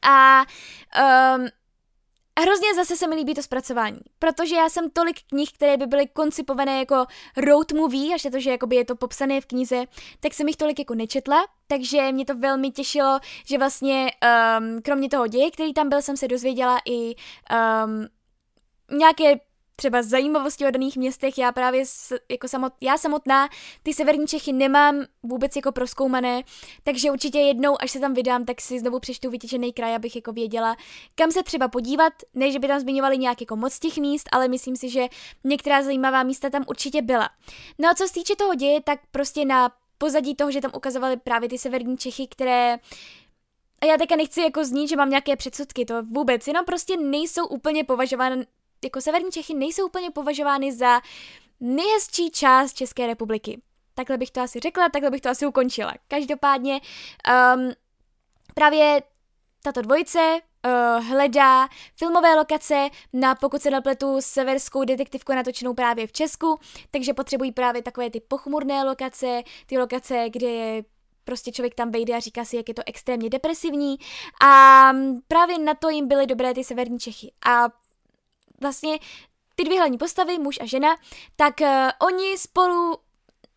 A 0.10 0.46
um, 1.36 1.48
a 2.38 2.42
hrozně 2.42 2.76
zase 2.76 2.96
se 2.96 3.08
mi 3.08 3.16
líbí 3.16 3.34
to 3.34 3.44
zpracování, 3.44 4.00
protože 4.20 4.56
já 4.56 4.70
jsem 4.70 4.90
tolik 4.90 5.20
knih, 5.30 5.52
které 5.52 5.78
by 5.78 5.86
byly 5.86 6.08
koncipované 6.08 6.80
jako 6.80 7.06
road 7.38 7.72
movie, 7.72 8.16
až 8.16 8.28
to, 8.32 8.40
že 8.40 8.52
jakoby 8.52 8.76
je 8.76 8.86
to 8.86 8.96
popsané 8.96 9.42
v 9.42 9.46
knize, 9.46 9.86
tak 10.20 10.34
jsem 10.34 10.48
jich 10.48 10.58
tolik 10.58 10.80
jako 10.80 10.96
nečetla, 10.96 11.46
takže 11.68 12.12
mě 12.12 12.26
to 12.26 12.36
velmi 12.36 12.72
těšilo, 12.72 13.20
že 13.46 13.58
vlastně 13.58 14.12
um, 14.60 14.82
kromě 14.82 15.10
toho 15.10 15.28
děje, 15.28 15.52
který 15.52 15.74
tam 15.74 15.90
byl, 15.90 16.02
jsem 16.02 16.18
se 16.18 16.28
dozvěděla 16.28 16.80
i 16.86 17.16
um, 17.86 18.08
nějaké 18.98 19.40
třeba 19.80 20.02
zajímavosti 20.04 20.68
o 20.68 20.72
daných 20.72 20.98
městech, 20.98 21.38
já 21.38 21.52
právě 21.52 21.84
jako 22.30 22.48
samot, 22.48 22.74
já 22.82 22.98
samotná 22.98 23.50
ty 23.84 23.94
severní 23.94 24.28
Čechy 24.28 24.54
nemám 24.54 25.06
vůbec 25.24 25.56
jako 25.56 25.72
proskoumané, 25.72 26.44
takže 26.84 27.12
určitě 27.12 27.40
jednou, 27.40 27.76
až 27.82 27.92
se 27.92 28.00
tam 28.00 28.14
vydám, 28.14 28.46
tak 28.46 28.62
si 28.62 28.80
znovu 28.80 29.00
přečtu 29.00 29.30
vytěčený 29.30 29.74
kraj, 29.74 29.96
abych 29.96 30.16
jako 30.16 30.34
věděla, 30.34 30.76
kam 31.16 31.32
se 31.32 31.44
třeba 31.44 31.68
podívat, 31.68 32.14
ne, 32.34 32.52
že 32.52 32.60
by 32.60 32.68
tam 32.68 32.80
zmiňovali 32.80 33.18
nějak 33.18 33.42
jako 33.42 33.56
moc 33.56 33.80
těch 33.80 33.98
míst, 33.98 34.30
ale 34.32 34.48
myslím 34.48 34.76
si, 34.76 34.90
že 34.90 35.08
některá 35.44 35.84
zajímavá 35.84 36.24
místa 36.24 36.50
tam 36.50 36.64
určitě 36.68 37.02
byla. 37.02 37.30
No 37.80 37.90
a 37.90 37.96
co 37.96 38.08
se 38.08 38.14
týče 38.14 38.36
toho 38.36 38.56
děje, 38.56 38.82
tak 38.82 39.00
prostě 39.12 39.46
na 39.46 39.72
pozadí 39.98 40.36
toho, 40.36 40.52
že 40.52 40.62
tam 40.62 40.72
ukazovali 40.76 41.18
právě 41.18 41.50
ty 41.50 41.58
severní 41.58 41.98
Čechy, 41.98 42.28
které 42.28 42.78
a 43.82 43.86
já 43.86 43.98
teďka 43.98 44.16
nechci 44.16 44.42
jako 44.42 44.66
znít, 44.66 44.88
že 44.88 44.96
mám 44.96 45.10
nějaké 45.10 45.36
předsudky, 45.36 45.86
to 45.86 46.04
vůbec, 46.04 46.48
jenom 46.48 46.66
prostě 46.66 46.98
nejsou 46.98 47.48
úplně 47.48 47.84
považovány 47.84 48.46
jako 48.84 49.02
severní 49.02 49.32
Čechy 49.32 49.54
nejsou 49.54 49.86
úplně 49.86 50.12
považovány 50.12 50.74
za 50.74 51.02
nejhezčí 51.60 52.32
část 52.32 52.74
České 52.74 53.08
republiky. 53.08 53.62
Takhle 53.94 54.18
bych 54.18 54.32
to 54.32 54.42
asi 54.42 54.60
řekla, 54.60 54.90
takhle 54.90 55.12
bych 55.12 55.22
to 55.22 55.30
asi 55.30 55.46
ukončila. 55.46 55.94
Každopádně 56.08 56.82
um, 57.56 57.72
právě 58.54 59.02
tato 59.64 59.82
dvojice 59.82 60.40
uh, 60.66 61.06
hledá 61.06 61.68
filmové 61.96 62.36
lokace 62.36 62.90
na, 63.14 63.36
pokud 63.36 63.62
se 63.62 63.70
napletu, 63.70 64.22
severskou 64.22 64.84
detektivku 64.84 65.34
natočenou 65.34 65.74
právě 65.74 66.08
v 66.08 66.12
Česku, 66.12 66.60
takže 66.92 67.14
potřebují 67.14 67.52
právě 67.52 67.82
takové 67.82 68.10
ty 68.10 68.20
pochmurné 68.20 68.84
lokace, 68.84 69.42
ty 69.66 69.78
lokace, 69.78 70.26
kde 70.30 70.48
je 70.48 70.84
prostě 71.24 71.52
člověk 71.52 71.76
tam 71.76 71.92
vejde 71.92 72.16
a 72.16 72.20
říká 72.20 72.46
si, 72.46 72.56
jak 72.56 72.68
je 72.68 72.74
to 72.74 72.82
extrémně 72.86 73.30
depresivní 73.30 73.98
a 74.46 74.92
právě 75.28 75.60
na 75.60 75.74
to 75.74 75.90
jim 75.90 76.08
byly 76.08 76.28
dobré 76.28 76.54
ty 76.54 76.64
severní 76.64 77.00
Čechy. 77.00 77.32
A 77.46 77.70
vlastně 78.62 79.00
ty 79.56 79.64
dvě 79.64 79.78
hlavní 79.78 79.98
postavy, 79.98 80.40
muž 80.40 80.60
a 80.62 80.66
žena, 80.66 80.98
tak 81.36 81.54
uh, 81.62 81.68
oni 82.08 82.38
spolu 82.38 82.98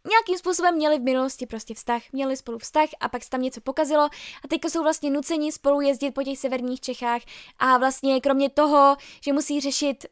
nějakým 0.08 0.38
způsobem 0.38 0.74
měli 0.74 0.98
v 0.98 1.02
minulosti 1.02 1.46
prostě 1.46 1.74
vztah, 1.74 2.02
měli 2.12 2.36
spolu 2.36 2.58
vztah 2.58 2.88
a 3.00 3.08
pak 3.08 3.24
se 3.24 3.30
tam 3.30 3.42
něco 3.42 3.60
pokazilo 3.60 4.04
a 4.44 4.48
teďka 4.48 4.68
jsou 4.68 4.82
vlastně 4.82 5.10
nuceni 5.10 5.52
spolu 5.52 5.80
jezdit 5.80 6.10
po 6.10 6.22
těch 6.22 6.38
severních 6.38 6.80
Čechách 6.80 7.22
a 7.58 7.78
vlastně 7.78 8.20
kromě 8.20 8.50
toho, 8.50 8.96
že 9.24 9.32
musí 9.32 9.60
řešit 9.60 10.06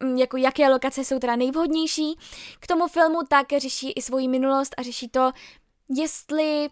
mm, 0.00 0.16
jako 0.16 0.36
jaké 0.36 0.68
lokace 0.68 1.04
jsou 1.04 1.18
teda 1.18 1.36
nejvhodnější 1.36 2.18
k 2.60 2.66
tomu 2.66 2.88
filmu, 2.88 3.18
tak 3.28 3.46
řeší 3.58 3.92
i 3.92 4.02
svoji 4.02 4.28
minulost 4.28 4.74
a 4.76 4.82
řeší 4.82 5.08
to, 5.08 5.32
jestli 5.88 6.70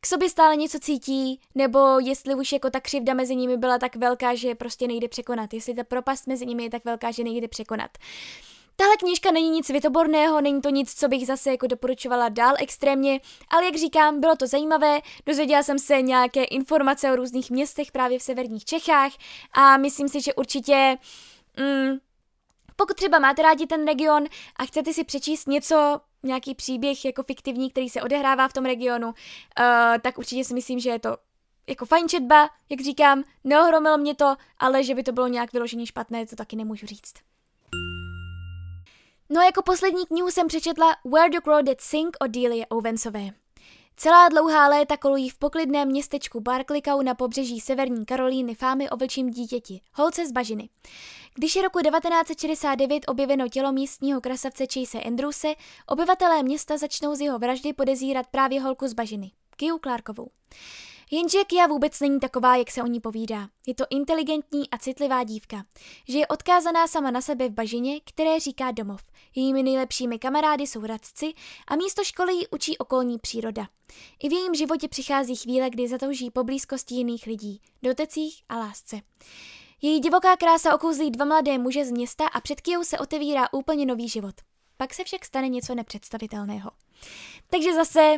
k 0.00 0.06
sobě 0.06 0.30
stále 0.30 0.56
něco 0.56 0.78
cítí, 0.78 1.40
nebo 1.54 1.78
jestli 1.98 2.34
už 2.34 2.52
jako 2.52 2.70
ta 2.70 2.80
křivda 2.80 3.14
mezi 3.14 3.36
nimi 3.36 3.56
byla 3.56 3.78
tak 3.78 3.96
velká, 3.96 4.34
že 4.34 4.54
prostě 4.54 4.86
nejde 4.86 5.08
překonat, 5.08 5.54
jestli 5.54 5.74
ta 5.74 5.84
propast 5.84 6.26
mezi 6.26 6.46
nimi 6.46 6.62
je 6.62 6.70
tak 6.70 6.84
velká, 6.84 7.10
že 7.10 7.24
nejde 7.24 7.48
překonat. 7.48 7.90
Tahle 8.76 8.96
knížka 8.96 9.30
není 9.30 9.50
nic 9.50 9.68
vytoborného, 9.68 10.40
není 10.40 10.60
to 10.60 10.70
nic, 10.70 10.94
co 10.94 11.08
bych 11.08 11.26
zase 11.26 11.50
jako 11.50 11.66
doporučovala 11.66 12.28
dál 12.28 12.54
extrémně, 12.58 13.20
ale 13.48 13.64
jak 13.64 13.76
říkám, 13.76 14.20
bylo 14.20 14.36
to 14.36 14.46
zajímavé, 14.46 15.00
dozvěděla 15.26 15.62
jsem 15.62 15.78
se 15.78 16.02
nějaké 16.02 16.44
informace 16.44 17.12
o 17.12 17.16
různých 17.16 17.50
městech 17.50 17.92
právě 17.92 18.18
v 18.18 18.22
severních 18.22 18.64
Čechách 18.64 19.12
a 19.52 19.76
myslím 19.76 20.08
si, 20.08 20.20
že 20.20 20.34
určitě 20.34 20.98
mm, 21.60 21.98
pokud 22.76 22.96
třeba 22.96 23.18
máte 23.18 23.42
rádi 23.42 23.66
ten 23.66 23.86
region 23.86 24.24
a 24.56 24.64
chcete 24.64 24.92
si 24.92 25.04
přečíst 25.04 25.48
něco 25.48 26.00
nějaký 26.22 26.54
příběh 26.54 27.04
jako 27.04 27.22
fiktivní, 27.22 27.70
který 27.70 27.88
se 27.88 28.02
odehrává 28.02 28.48
v 28.48 28.52
tom 28.52 28.64
regionu, 28.64 29.06
uh, 29.06 29.14
tak 30.02 30.18
určitě 30.18 30.44
si 30.44 30.54
myslím, 30.54 30.78
že 30.78 30.90
je 30.90 30.98
to 30.98 31.16
jako 31.68 31.86
fajn 31.86 32.08
četba, 32.08 32.50
jak 32.70 32.80
říkám, 32.80 33.24
neohromilo 33.44 33.98
mě 33.98 34.14
to, 34.14 34.36
ale 34.58 34.84
že 34.84 34.94
by 34.94 35.02
to 35.02 35.12
bylo 35.12 35.26
nějak 35.26 35.52
vyloženě 35.52 35.86
špatné, 35.86 36.26
to 36.26 36.36
taky 36.36 36.56
nemůžu 36.56 36.86
říct. 36.86 37.14
No 39.30 39.40
a 39.40 39.44
jako 39.44 39.62
poslední 39.62 40.06
knihu 40.06 40.30
jsem 40.30 40.46
přečetla 40.46 40.96
Where 41.04 41.30
the 41.30 41.40
Crow 41.40 41.62
Did 41.62 41.80
Sing 41.80 42.16
od 42.20 42.30
Delia 42.30 42.66
Owensové. 42.68 43.30
Celá 43.98 44.28
dlouhá 44.28 44.68
léta 44.68 44.96
kolují 44.96 45.28
v 45.28 45.38
poklidném 45.38 45.88
městečku 45.88 46.40
Barklikau 46.40 47.02
na 47.02 47.14
pobřeží 47.14 47.60
severní 47.60 48.06
Karolíny 48.06 48.54
fámy 48.54 48.90
o 48.90 48.96
vlčím 48.96 49.30
dítěti, 49.30 49.80
holce 49.94 50.26
z 50.26 50.32
bažiny. 50.32 50.68
Když 51.34 51.56
je 51.56 51.62
roku 51.62 51.80
1969 51.80 53.04
objeveno 53.08 53.48
tělo 53.48 53.72
místního 53.72 54.20
krasavce 54.20 54.64
Chase 54.74 55.00
Andrewse, 55.00 55.48
obyvatelé 55.86 56.42
města 56.42 56.78
začnou 56.78 57.14
z 57.14 57.20
jeho 57.20 57.38
vraždy 57.38 57.72
podezírat 57.72 58.26
právě 58.26 58.60
holku 58.60 58.88
z 58.88 58.92
bažiny, 58.92 59.30
Kiu 59.56 59.78
Clarkovou. 59.78 60.30
Jenže 61.10 61.44
Kia 61.44 61.66
vůbec 61.66 62.00
není 62.00 62.20
taková, 62.20 62.56
jak 62.56 62.70
se 62.70 62.82
o 62.82 62.86
ní 62.86 63.00
povídá. 63.00 63.48
Je 63.66 63.74
to 63.74 63.84
inteligentní 63.90 64.70
a 64.70 64.78
citlivá 64.78 65.24
dívka, 65.24 65.64
že 66.08 66.18
je 66.18 66.26
odkázaná 66.26 66.86
sama 66.86 67.10
na 67.10 67.20
sebe 67.20 67.48
v 67.48 67.52
bažině, 67.52 68.00
které 68.00 68.40
říká 68.40 68.70
domov. 68.70 69.02
Jejími 69.34 69.62
nejlepšími 69.62 70.18
kamarády 70.18 70.66
jsou 70.66 70.86
radci 70.86 71.32
a 71.68 71.76
místo 71.76 72.04
školy 72.04 72.34
ji 72.34 72.46
učí 72.46 72.78
okolní 72.78 73.18
příroda. 73.18 73.68
I 74.22 74.28
v 74.28 74.32
jejím 74.32 74.54
životě 74.54 74.88
přichází 74.88 75.36
chvíle, 75.36 75.70
kdy 75.70 75.88
zatouží 75.88 76.30
po 76.30 76.44
blízkosti 76.44 76.94
jiných 76.94 77.26
lidí, 77.26 77.60
dotecích 77.82 78.42
a 78.48 78.58
lásce. 78.58 79.00
Její 79.82 80.00
divoká 80.00 80.36
krása 80.36 80.74
okouzlí 80.74 81.10
dva 81.10 81.24
mladé 81.24 81.58
muže 81.58 81.84
z 81.84 81.90
města 81.90 82.26
a 82.26 82.40
před 82.40 82.60
Kijou 82.60 82.84
se 82.84 82.98
otevírá 82.98 83.52
úplně 83.52 83.86
nový 83.86 84.08
život. 84.08 84.34
Pak 84.76 84.94
se 84.94 85.04
však 85.04 85.24
stane 85.24 85.48
něco 85.48 85.74
nepředstavitelného. 85.74 86.70
Takže 87.50 87.74
zase 87.74 88.16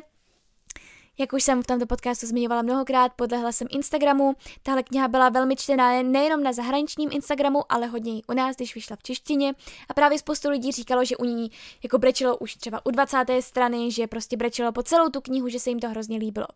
jak 1.19 1.33
už 1.33 1.43
jsem 1.43 1.63
v 1.63 1.67
tomto 1.67 1.87
podcastu 1.87 2.27
zmiňovala 2.27 2.63
mnohokrát, 2.63 3.13
podlehla 3.17 3.53
jsem 3.53 3.69
Instagramu. 3.71 4.35
Tahle 4.63 4.83
kniha 4.83 5.09
byla 5.09 5.29
velmi 5.29 5.57
čtená 5.57 6.03
nejenom 6.03 6.43
na 6.43 6.53
zahraničním 6.53 7.09
Instagramu, 7.13 7.73
ale 7.73 7.87
hodně 7.87 8.19
i 8.19 8.23
u 8.29 8.33
nás, 8.33 8.57
když 8.57 8.75
vyšla 8.75 8.97
v 8.97 9.03
češtině. 9.03 9.55
A 9.89 9.95
právě 9.95 10.19
spoustu 10.19 10.51
lidí 10.51 10.73
říkalo, 10.73 11.05
že 11.05 11.17
u 11.17 11.25
ní 11.25 11.51
jako 11.83 11.99
brečelo 11.99 12.37
už 12.37 12.55
třeba 12.55 12.87
u 12.87 12.91
20. 12.91 13.25
strany, 13.41 13.93
že 13.93 14.07
prostě 14.07 14.37
brečelo 14.37 14.73
po 14.73 14.83
celou 14.83 15.09
tu 15.09 15.21
knihu, 15.21 15.49
že 15.49 15.61
se 15.61 15.71
jim 15.71 15.81
to 15.81 15.89
hrozně 15.89 16.19
líbilo. 16.19 16.47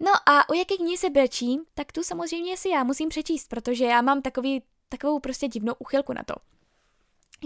No 0.00 0.10
a 0.28 0.48
o 0.48 0.54
jaké 0.54 0.76
knihy 0.76 0.96
se 0.96 1.10
brečí, 1.10 1.60
tak 1.74 1.92
tu 1.92 2.02
samozřejmě 2.02 2.56
si 2.56 2.68
já 2.68 2.84
musím 2.84 3.08
přečíst, 3.08 3.48
protože 3.48 3.84
já 3.84 4.02
mám 4.02 4.22
takový, 4.22 4.62
takovou 4.88 5.20
prostě 5.20 5.48
divnou 5.48 5.74
uchylku 5.78 6.12
na 6.12 6.22
to 6.22 6.53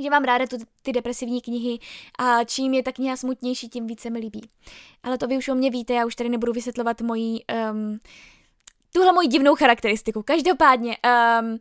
že 0.02 0.10
mám 0.10 0.24
ráda 0.24 0.46
tu, 0.46 0.56
ty 0.82 0.92
depresivní 0.92 1.40
knihy 1.40 1.78
a 2.18 2.44
čím 2.44 2.74
je 2.74 2.82
ta 2.82 2.92
kniha 2.92 3.16
smutnější, 3.16 3.68
tím 3.68 3.86
více 3.86 4.10
mi 4.10 4.18
líbí. 4.18 4.48
Ale 5.02 5.18
to 5.18 5.26
vy 5.26 5.38
už 5.38 5.48
o 5.48 5.54
mě 5.54 5.70
víte, 5.70 5.94
já 5.94 6.06
už 6.06 6.16
tady 6.16 6.28
nebudu 6.28 6.52
vysvětlovat 6.52 7.00
moji, 7.00 7.38
um, 7.72 8.00
tuhle 8.92 9.12
moji 9.12 9.28
divnou 9.28 9.54
charakteristiku. 9.54 10.22
Každopádně, 10.22 10.96
um, 11.40 11.58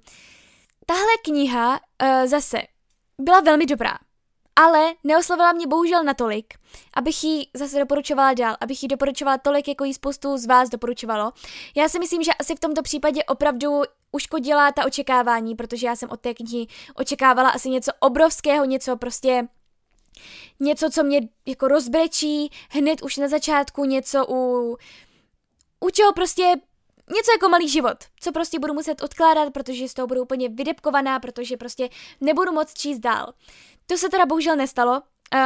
tahle 0.85 1.13
kniha 1.23 1.71
uh, 1.71 2.25
zase 2.25 2.57
byla 3.21 3.39
velmi 3.39 3.65
dobrá, 3.65 3.97
ale 4.55 4.93
neoslovila 5.03 5.51
mě 5.51 5.67
bohužel 5.67 6.03
natolik, 6.03 6.53
abych 6.93 7.23
ji 7.23 7.47
zase 7.53 7.79
doporučovala 7.79 8.33
dál, 8.33 8.55
abych 8.61 8.83
ji 8.83 8.89
doporučovala 8.89 9.37
tolik, 9.37 9.67
jako 9.67 9.83
ji 9.83 9.93
spoustu 9.93 10.37
z 10.37 10.45
vás 10.45 10.69
doporučovalo. 10.69 11.31
Já 11.75 11.89
si 11.89 11.99
myslím, 11.99 12.23
že 12.23 12.31
asi 12.33 12.55
v 12.55 12.59
tomto 12.59 12.81
případě 12.81 13.23
opravdu 13.23 13.81
uškodila 14.11 14.71
ta 14.71 14.85
očekávání, 14.85 15.55
protože 15.55 15.87
já 15.87 15.95
jsem 15.95 16.09
od 16.09 16.19
té 16.19 16.33
knihy 16.33 16.67
očekávala 16.95 17.49
asi 17.49 17.69
něco 17.69 17.91
obrovského, 17.99 18.65
něco 18.65 18.97
prostě 18.97 19.47
něco, 20.59 20.89
co 20.89 21.03
mě 21.03 21.21
jako 21.45 21.67
rozbrečí 21.67 22.51
hned 22.69 23.01
už 23.01 23.17
na 23.17 23.27
začátku, 23.27 23.85
něco 23.85 24.25
u, 24.29 24.77
u 25.79 25.89
čeho 25.89 26.13
prostě 26.13 26.43
něco 27.15 27.31
jako 27.31 27.49
malý 27.49 27.69
život, 27.69 27.97
co 28.19 28.31
prostě 28.31 28.59
budu 28.59 28.73
muset 28.73 29.01
odkládat, 29.01 29.53
protože 29.53 29.87
z 29.87 29.93
toho 29.93 30.07
budu 30.07 30.21
úplně 30.21 30.49
vydepkovaná, 30.49 31.19
protože 31.19 31.57
prostě 31.57 31.89
nebudu 32.21 32.51
moc 32.51 32.73
číst 32.73 32.99
dál. 32.99 33.33
To 33.85 33.97
se 33.97 34.09
teda 34.09 34.25
bohužel 34.25 34.55
nestalo. 34.55 35.01
Uh, 35.33 35.39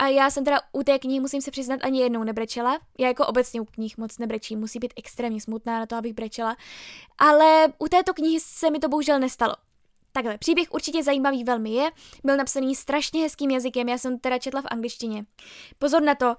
a 0.00 0.08
já 0.08 0.30
jsem 0.30 0.44
teda 0.44 0.60
u 0.72 0.82
té 0.82 0.98
knihy, 0.98 1.20
musím 1.20 1.40
se 1.40 1.50
přiznat, 1.50 1.80
ani 1.82 2.00
jednou 2.00 2.24
nebrečela. 2.24 2.78
Já 2.98 3.08
jako 3.08 3.26
obecně 3.26 3.60
u 3.60 3.64
knih 3.64 3.98
moc 3.98 4.18
nebrečím, 4.18 4.60
musí 4.60 4.78
být 4.78 4.92
extrémně 4.96 5.40
smutná 5.40 5.78
na 5.78 5.86
to, 5.86 5.96
abych 5.96 6.14
brečela. 6.14 6.56
Ale 7.18 7.72
u 7.78 7.88
této 7.88 8.14
knihy 8.14 8.40
se 8.40 8.70
mi 8.70 8.78
to 8.78 8.88
bohužel 8.88 9.20
nestalo. 9.20 9.54
Takhle, 10.12 10.38
příběh 10.38 10.68
určitě 10.72 11.02
zajímavý 11.02 11.44
velmi 11.44 11.70
je, 11.70 11.90
byl 12.24 12.36
napsaný 12.36 12.74
strašně 12.74 13.22
hezkým 13.22 13.50
jazykem, 13.50 13.88
já 13.88 13.98
jsem 13.98 14.18
teda 14.18 14.38
četla 14.38 14.62
v 14.62 14.66
angličtině. 14.70 15.24
Pozor 15.78 16.02
na 16.02 16.14
to, 16.14 16.26
uh, 16.26 16.36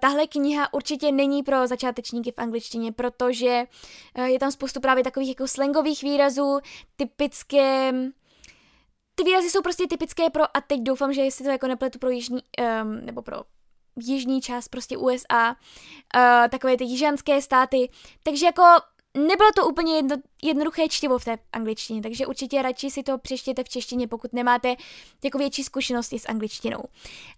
tahle 0.00 0.26
kniha 0.26 0.72
určitě 0.72 1.12
není 1.12 1.42
pro 1.42 1.66
začátečníky 1.66 2.32
v 2.32 2.38
angličtině, 2.38 2.92
protože 2.92 3.64
uh, 4.18 4.24
je 4.24 4.38
tam 4.38 4.52
spoustu 4.52 4.80
právě 4.80 5.04
takových 5.04 5.28
jako 5.28 5.48
slangových 5.48 6.02
výrazů, 6.02 6.58
typické 6.96 7.92
ty 9.14 9.24
výrazy 9.24 9.50
jsou 9.50 9.62
prostě 9.62 9.86
typické 9.86 10.30
pro, 10.30 10.56
a 10.56 10.60
teď 10.60 10.80
doufám, 10.80 11.12
že 11.12 11.22
jestli 11.22 11.44
to 11.44 11.50
jako 11.50 11.66
nepletu 11.66 11.98
pro 11.98 12.10
jižní, 12.10 12.42
um, 12.82 13.06
nebo 13.06 13.22
pro 13.22 13.36
jižní 14.00 14.40
část 14.40 14.68
prostě 14.68 14.96
USA, 14.96 15.50
uh, 15.50 16.48
takové 16.48 16.76
ty 16.76 16.84
jižanské 16.84 17.42
státy, 17.42 17.90
takže 18.22 18.46
jako 18.46 18.62
nebylo 19.14 19.52
to 19.56 19.68
úplně 19.68 19.96
jedno, 19.96 20.16
jednoduché 20.42 20.88
čtivo 20.88 21.18
v 21.18 21.24
té 21.24 21.38
angličtině, 21.52 22.02
takže 22.02 22.26
určitě 22.26 22.62
radši 22.62 22.90
si 22.90 23.02
to 23.02 23.18
přeštěte 23.18 23.64
v 23.64 23.68
češtině, 23.68 24.08
pokud 24.08 24.32
nemáte 24.32 24.74
jako 25.24 25.38
větší 25.38 25.64
zkušenosti 25.64 26.18
s 26.18 26.28
angličtinou. 26.28 26.82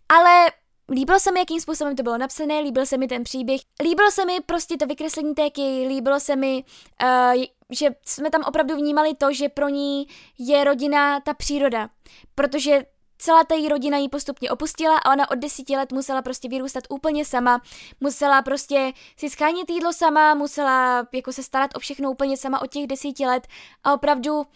Ale 0.08 0.50
Líbilo 0.90 1.20
se 1.20 1.33
mi, 1.33 1.38
jakým 1.38 1.61
způsobem 1.61 1.96
to 1.96 2.03
bylo 2.03 2.18
napsané, 2.18 2.61
líbil 2.61 2.87
se 2.87 2.96
mi 2.96 3.09
ten 3.09 3.25
příběh, 3.25 3.61
líbilo 3.83 4.11
se 4.11 4.25
mi 4.25 4.40
prostě 4.46 4.77
to 4.77 4.87
vykreslení 4.87 5.35
téky, 5.35 5.87
líbilo 5.88 6.20
se 6.20 6.37
mi, 6.37 6.64
uh, 7.03 7.42
že 7.70 7.94
jsme 8.07 8.31
tam 8.31 8.42
opravdu 8.42 8.77
vnímali 8.77 9.14
to, 9.14 9.33
že 9.33 9.49
pro 9.49 9.68
ní 9.68 10.07
je 10.38 10.64
rodina 10.64 11.20
ta 11.20 11.35
příroda, 11.35 11.88
protože 12.35 12.85
celá 13.18 13.44
ta 13.44 13.55
její 13.55 13.68
rodina 13.68 13.99
ji 13.99 14.09
postupně 14.09 14.51
opustila 14.51 14.99
a 14.99 15.12
ona 15.12 15.31
od 15.31 15.35
desíti 15.35 15.77
let 15.77 15.92
musela 15.92 16.22
prostě 16.22 16.49
vyrůstat 16.49 16.85
úplně 16.88 17.25
sama, 17.25 17.62
musela 18.01 18.42
prostě 18.42 18.92
si 19.16 19.31
schánit 19.31 19.70
jídlo 19.70 19.92
sama, 19.92 20.35
musela 20.35 21.07
jako 21.12 21.33
se 21.33 21.42
starat 21.42 21.70
o 21.77 21.79
všechno 21.79 22.11
úplně 22.11 22.37
sama 22.37 22.62
od 22.62 22.70
těch 22.70 22.87
desíti 22.87 23.27
let. 23.27 23.46
A 23.85 23.92
opravdu 23.94 24.46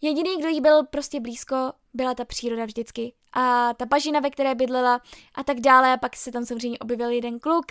jediný, 0.00 0.38
kdo 0.38 0.48
jí 0.48 0.60
byl 0.60 0.86
prostě 0.86 1.20
blízko, 1.20 1.72
byla 1.94 2.14
ta 2.14 2.24
příroda 2.24 2.64
vždycky 2.64 3.12
a 3.32 3.74
ta 3.74 3.86
bažina, 3.86 4.20
ve 4.20 4.30
které 4.30 4.54
bydlela 4.54 5.00
a 5.34 5.44
tak 5.44 5.60
dále 5.60 5.92
a 5.92 5.96
pak 5.96 6.16
se 6.16 6.32
tam 6.32 6.44
samozřejmě 6.44 6.78
objevil 6.78 7.10
jeden 7.10 7.38
kluk, 7.38 7.66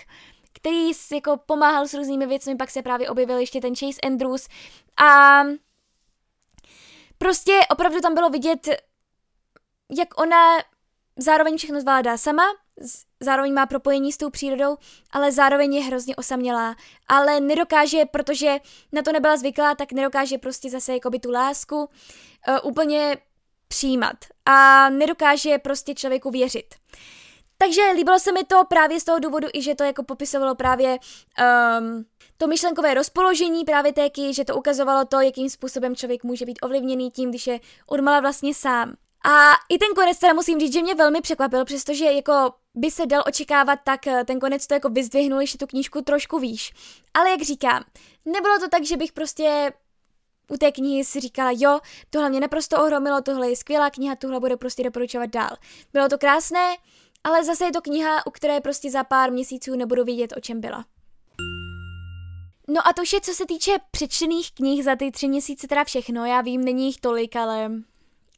který 0.54 0.92
jako 1.14 1.38
pomáhal 1.38 1.88
s 1.88 1.94
různými 1.94 2.26
věcmi, 2.26 2.56
pak 2.56 2.70
se 2.72 2.82
právě 2.82 3.10
objevil 3.10 3.38
ještě 3.38 3.62
ten 3.62 3.76
Chase 3.76 4.02
Andrews 4.04 4.48
a 4.98 5.42
prostě 7.18 7.60
opravdu 7.70 8.00
tam 8.02 8.14
bylo 8.14 8.30
vidět 8.30 8.68
jak 9.92 10.22
ona 10.22 10.58
zároveň 11.18 11.58
všechno 11.58 11.82
zvládá 11.82 12.18
sama, 12.18 12.44
zároveň 13.20 13.54
má 13.54 13.66
propojení 13.66 14.12
s 14.12 14.18
tou 14.18 14.30
přírodou, 14.30 14.78
ale 15.12 15.32
zároveň 15.32 15.74
je 15.74 15.84
hrozně 15.84 16.16
osamělá. 16.16 16.76
Ale 17.08 17.40
nedokáže, 17.40 18.06
protože 18.06 18.58
na 18.92 19.02
to 19.02 19.12
nebyla 19.12 19.38
zvyklá, 19.38 19.76
tak 19.76 19.92
nedokáže 19.92 20.38
prostě 20.38 20.70
zase 20.70 20.94
jako 20.94 21.10
by 21.10 21.20
tu 21.20 21.32
lásku 21.32 21.78
uh, 21.78 21.88
úplně 22.64 23.18
přijímat. 23.68 24.16
A 24.46 24.90
nedokáže 24.90 25.58
prostě 25.58 25.94
člověku 25.94 26.32
věřit. 26.32 26.66
Takže 27.58 27.82
líbilo 27.96 28.20
se 28.20 28.32
mi 28.32 28.44
to 28.44 28.64
právě 28.66 29.00
z 29.00 29.04
toho 29.04 29.20
důvodu, 29.20 29.48
i 29.54 29.62
že 29.62 29.76
to 29.76 29.84
jako 29.84 30.04
popisovalo 30.04 30.56
právě 30.56 30.98
um, 31.80 32.06
to 32.38 32.48
myšlenkové 32.48 32.94
rozpoložení 32.94 33.66
právě 33.66 33.94
téky, 33.94 34.34
že 34.34 34.46
to 34.46 34.56
ukazovalo 34.56 35.06
to, 35.06 35.22
jakým 35.22 35.50
způsobem 35.50 35.96
člověk 35.96 36.24
může 36.24 36.46
být 36.46 36.60
ovlivněný 36.62 37.12
tím, 37.12 37.30
když 37.30 37.48
je 37.48 37.60
odmala 37.88 38.20
vlastně 38.20 38.54
sám. 38.54 38.94
A 39.26 39.52
i 39.70 39.78
ten 39.78 39.88
konec 39.96 40.20
teda 40.20 40.34
musím 40.34 40.60
říct, 40.60 40.74
že 40.74 40.82
mě 40.82 40.96
velmi 40.96 41.22
překvapil, 41.22 41.66
přestože 41.66 42.06
jako 42.06 42.54
by 42.76 42.92
se 42.92 43.06
dal 43.06 43.24
očekávat, 43.28 43.80
tak 43.84 44.08
eh, 44.08 44.24
ten 44.26 44.40
konec 44.40 44.68
to 44.68 44.74
jako 44.74 44.90
vyzdvihnul 44.90 45.42
ještě 45.42 45.58
tu 45.58 45.68
knížku 45.68 46.02
trošku 46.02 46.40
výš. 46.40 46.74
Ale 47.14 47.30
jak 47.30 47.42
říkám, 47.42 47.84
nebylo 48.26 48.60
to 48.60 48.70
tak, 48.70 48.84
že 48.84 48.98
bych 48.98 49.12
prostě 49.12 49.72
u 50.52 50.58
té 50.58 50.72
knihy 50.72 51.06
si 51.06 51.20
říkala, 51.20 51.52
jo, 51.56 51.80
tohle 52.10 52.30
mě 52.30 52.40
naprosto 52.40 52.84
ohromilo, 52.84 53.22
tohle 53.22 53.50
je 53.50 53.56
skvělá 53.56 53.90
kniha, 53.90 54.16
tohle 54.16 54.40
bude 54.40 54.58
prostě 54.58 54.84
doporučovat 54.84 55.30
dál. 55.30 55.50
Bylo 55.94 56.10
to 56.10 56.18
krásné, 56.18 56.78
ale 57.24 57.44
zase 57.44 57.66
je 57.66 57.72
to 57.72 57.82
kniha, 57.82 58.28
u 58.28 58.32
které 58.32 58.62
prostě 58.62 58.92
za 58.92 59.04
pár 59.04 59.32
měsíců 59.32 59.76
nebudu 59.76 60.04
vědět, 60.04 60.34
o 60.38 60.40
čem 60.40 60.62
byla. 60.62 60.86
No 62.68 62.88
a 62.88 62.94
to 62.94 63.04
vše, 63.04 63.22
co 63.22 63.34
se 63.34 63.46
týče 63.46 63.72
přečtených 63.92 64.52
knih 64.52 64.84
za 64.84 64.96
ty 64.96 65.12
tři 65.12 65.28
měsíce, 65.28 65.68
teda 65.68 65.84
všechno, 65.84 66.26
já 66.26 66.42
vím, 66.42 66.66
není 66.66 66.86
jich 66.86 66.98
tolik, 66.98 67.36
ale 67.36 67.72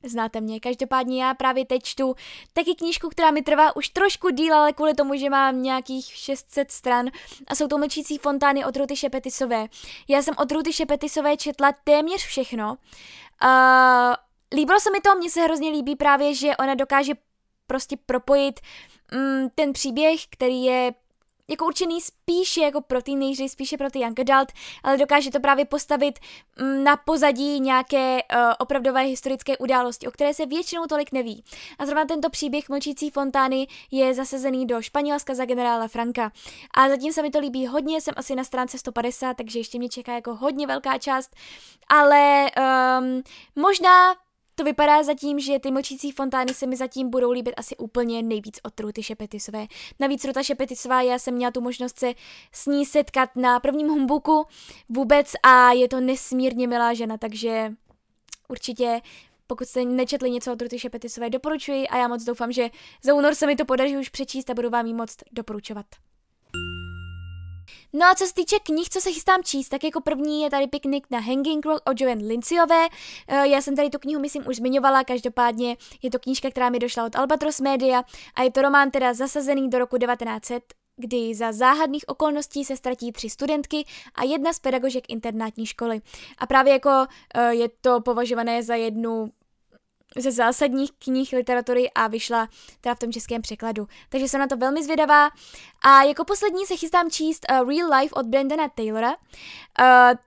Znáte 0.04 0.42
mě, 0.42 0.60
každopádně 0.60 1.24
já 1.24 1.34
právě 1.34 1.66
teď 1.66 1.84
čtu 1.84 2.16
taky 2.54 2.76
knížku, 2.76 3.10
která 3.10 3.32
mi 3.32 3.42
trvá 3.42 3.76
už 3.76 3.90
trošku 3.90 4.30
díl, 4.30 4.54
ale 4.54 4.74
kvůli 4.74 4.94
tomu, 4.94 5.16
že 5.16 5.30
mám 5.30 5.62
nějakých 5.62 6.06
600 6.06 6.72
stran 6.72 7.08
a 7.48 7.56
jsou 7.56 7.68
to 7.68 7.78
Mlčící 7.78 8.18
fontány 8.18 8.66
od 8.66 8.78
Ruty 8.78 8.96
Šepetisové. 8.96 9.68
Já 10.08 10.22
jsem 10.22 10.36
od 10.38 10.52
Ruty 10.52 10.74
Šepetisové 10.74 11.38
četla 11.38 11.72
téměř 11.84 12.26
všechno. 12.26 12.78
Uh, 13.44 14.14
líbilo 14.54 14.80
se 14.80 14.92
mi 14.92 15.02
to, 15.02 15.16
mně 15.16 15.30
se 15.30 15.42
hrozně 15.42 15.70
líbí 15.70 15.96
právě, 15.96 16.34
že 16.34 16.58
ona 16.58 16.76
dokáže 16.76 17.14
prostě 17.68 17.98
propojit 18.06 18.60
um, 19.14 19.50
ten 19.56 19.74
příběh, 19.74 20.22
který 20.30 20.64
je 20.64 20.94
jako 21.50 21.66
určený 21.66 22.02
spíše 22.02 22.62
jako 22.62 22.82
pro 22.82 23.02
teenagery, 23.02 23.50
spíše 23.50 23.78
pro 23.78 23.90
ty 23.90 24.00
young 24.00 24.20
adult, 24.20 24.52
ale 24.84 24.98
dokáže 24.98 25.32
to 25.32 25.40
právě 25.40 25.66
postavit 25.66 26.20
mm, 26.62 26.84
na 26.84 26.98
pozadí 26.98 27.60
nějaké 27.60 28.20
uh, 28.36 28.40
opravdové 28.60 29.02
historické 29.02 29.58
události, 29.58 30.08
o 30.08 30.12
které 30.12 30.34
se 30.34 30.46
většinou 30.46 30.86
tolik 30.86 31.12
neví. 31.12 31.44
A 31.80 31.86
zrovna 31.86 32.06
tento 32.06 32.30
příběh 32.30 32.70
Mlčící 32.70 33.10
fontány 33.10 33.68
je 33.92 34.14
zasazený 34.14 34.66
do 34.66 34.82
Španělska 34.82 35.36
za 35.36 35.46
generála 35.46 35.88
Franka. 35.88 36.32
A 36.74 36.90
zatím 36.90 37.14
se 37.14 37.22
mi 37.22 37.30
to 37.30 37.40
líbí 37.40 37.68
hodně, 37.68 38.02
jsem 38.02 38.14
asi 38.18 38.36
na 38.36 38.44
stránce 38.44 38.78
150, 38.78 39.34
takže 39.34 39.60
ještě 39.60 39.78
mě 39.78 39.90
čeká 39.90 40.14
jako 40.14 40.36
hodně 40.36 40.68
velká 40.68 40.98
část, 40.98 41.36
ale 41.90 42.46
um, 43.00 43.24
možná 43.56 44.16
to 44.60 44.63
vypadá 44.63 45.04
zatím, 45.04 45.39
že 45.39 45.60
ty 45.60 45.72
mlčící 45.72 46.12
fontány 46.12 46.54
se 46.54 46.67
mi 46.67 46.76
zatím 46.76 47.10
budou 47.10 47.32
líbit 47.32 47.54
asi 47.58 47.78
úplně 47.78 48.24
nejvíc 48.24 48.60
od 48.63 48.80
Ruty 48.80 49.04
Šepetisové. 49.04 49.67
Navíc 50.00 50.26
Ruta 50.26 50.43
Šepetisová, 50.43 51.02
já 51.02 51.19
jsem 51.19 51.34
měla 51.34 51.52
tu 51.52 51.62
možnost 51.62 52.00
se 52.00 52.13
s 52.52 52.65
ní 52.65 52.86
setkat 52.86 53.30
na 53.36 53.60
prvním 53.60 53.88
humbuku 53.88 54.45
vůbec 54.89 55.32
a 55.43 55.72
je 55.72 55.88
to 55.88 56.00
nesmírně 56.00 56.67
milá 56.67 56.93
žena, 56.93 57.17
takže 57.17 57.74
určitě 58.48 59.02
pokud 59.48 59.67
jste 59.67 59.86
nečetli 59.86 60.32
něco 60.32 60.54
od 60.54 60.62
Ruty 60.62 60.80
Šepetisové, 60.80 61.30
doporučuji 61.30 61.88
a 61.88 61.98
já 61.98 62.08
moc 62.08 62.24
doufám, 62.24 62.52
že 62.52 62.69
za 63.04 63.13
únor 63.13 63.36
se 63.36 63.48
mi 63.48 63.56
to 63.56 63.65
podaří 63.65 63.98
už 63.98 64.10
přečíst 64.10 64.50
a 64.50 64.54
budu 64.54 64.69
vám 64.69 64.86
ji 64.86 64.93
moc 64.93 65.15
doporučovat. 65.32 65.86
No 67.93 68.06
a 68.06 68.15
co 68.15 68.25
se 68.25 68.34
týče 68.34 68.60
knih, 68.60 68.89
co 68.89 69.02
se 69.02 69.12
chystám 69.12 69.43
číst, 69.43 69.69
tak 69.69 69.84
jako 69.84 70.02
první 70.02 70.41
je 70.41 70.49
tady 70.49 70.67
Piknik 70.67 71.08
na 71.10 71.19
Hanging 71.19 71.65
Rock 71.65 71.89
od 71.89 72.02
Joanne 72.02 72.28
Lindsayové. 72.28 72.88
Eh, 73.28 73.47
já 73.47 73.62
jsem 73.62 73.75
tady 73.75 73.89
tu 73.89 73.99
knihu, 73.99 74.21
myslím, 74.21 74.47
už 74.47 74.56
zmiňovala, 74.56 75.04
každopádně 75.04 75.78
je 76.02 76.12
to 76.12 76.19
knížka, 76.19 76.49
která 76.49 76.69
mi 76.69 76.80
došla 76.80 77.06
od 77.06 77.15
Albatros 77.15 77.60
Media 77.60 78.04
a 78.36 78.43
je 78.43 78.52
to 78.52 78.62
román 78.62 78.91
teda 78.91 79.13
zasazený 79.13 79.69
do 79.69 79.80
roku 79.80 79.97
1900, 79.97 80.63
kdy 80.97 81.36
za 81.36 81.52
záhadných 81.52 82.04
okolností 82.08 82.65
se 82.65 82.78
ztratí 82.78 83.12
tři 83.12 83.30
studentky 83.30 83.86
a 84.15 84.23
jedna 84.23 84.54
z 84.54 84.60
pedagožek 84.60 85.04
internátní 85.10 85.65
školy. 85.65 86.02
A 86.38 86.47
právě 86.47 86.73
jako 86.73 87.06
eh, 87.36 87.54
je 87.54 87.69
to 87.82 88.02
považované 88.02 88.63
za 88.63 88.75
jednu 88.75 89.32
ze 90.17 90.32
zásadních 90.32 90.91
knih 91.00 91.34
literatury 91.34 91.91
a 91.91 92.08
vyšla 92.08 92.50
teda 92.82 92.95
v 92.95 93.00
tom 93.00 93.12
českém 93.12 93.41
překladu. 93.41 93.88
Takže 94.10 94.28
jsem 94.28 94.39
na 94.39 94.48
to 94.48 94.58
velmi 94.58 94.84
zvědavá. 94.84 95.30
A 95.82 96.04
jako 96.04 96.26
poslední 96.26 96.65
se 96.65 96.76
chystám 96.76 97.12
číst 97.12 97.45
uh, 97.52 97.69
Real 97.69 98.00
Life 98.00 98.15
od 98.15 98.26
Brandona 98.26 98.69
Taylora. 98.69 99.10
Uh, 99.10 99.15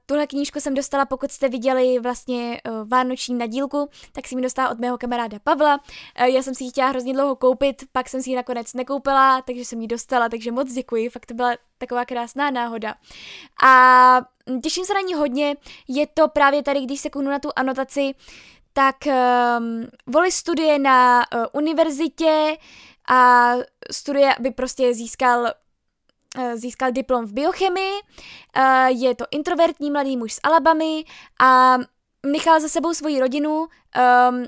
tuhle 0.07 0.27
knížku 0.27 0.61
jsem 0.61 0.75
dostala, 0.75 1.07
pokud 1.07 1.33
jste 1.33 1.49
viděli 1.49 1.99
vlastně 1.99 2.61
uh, 2.68 2.88
Vánoční 2.88 3.35
nadílku, 3.35 3.88
tak 4.12 4.29
si 4.29 4.37
mi 4.37 4.42
dostala 4.42 4.71
od 4.71 4.79
mého 4.79 4.99
kamaráda 4.99 5.38
Pavla. 5.45 5.81
Uh, 6.21 6.27
já 6.27 6.42
jsem 6.42 6.55
si 6.55 6.64
ji 6.64 6.71
chtěla 6.71 6.88
hrozně 6.88 7.12
dlouho 7.12 7.37
koupit, 7.37 7.83
pak 7.92 8.09
jsem 8.09 8.23
si 8.23 8.31
ji 8.31 8.37
nakonec 8.37 8.75
nekoupila, 8.75 9.42
takže 9.42 9.64
jsem 9.64 9.81
ji 9.81 9.87
dostala, 9.87 10.29
takže 10.29 10.53
moc 10.53 10.73
děkuji, 10.73 11.09
fakt 11.09 11.27
to 11.27 11.35
byla 11.35 11.57
taková 11.79 12.05
krásná 12.05 12.51
náhoda. 12.51 12.95
A 13.64 14.21
těším 14.62 14.85
se 14.85 14.95
na 14.95 15.01
ní 15.01 15.14
hodně, 15.14 15.57
je 15.88 16.07
to 16.07 16.29
právě 16.29 16.62
tady, 16.62 16.81
když 16.81 17.01
se 17.01 17.11
kunu 17.11 17.31
na 17.31 17.38
tu 17.38 17.49
anotaci, 17.57 18.14
tak 18.73 18.97
um, 19.07 19.87
Voli 20.07 20.33
studuje 20.33 20.79
na 20.79 21.25
uh, 21.35 21.45
univerzitě 21.53 22.57
a 23.09 23.53
studuje, 23.91 24.35
aby 24.35 24.51
prostě 24.51 24.95
získal 24.95 25.53
uh, 26.39 26.55
získal 26.55 26.93
diplom 26.93 27.27
v 27.27 27.33
biochemii, 27.33 27.93
uh, 28.57 28.87
je 28.87 29.15
to 29.15 29.25
introvertní 29.31 29.91
mladý 29.91 30.17
muž 30.17 30.33
z 30.33 30.41
Alabamy 30.43 31.05
a 31.41 31.79
nechal 32.27 32.61
za 32.61 32.69
sebou 32.69 32.95
svoji 32.95 33.21
rodinu, 33.21 33.59
um, 33.59 34.47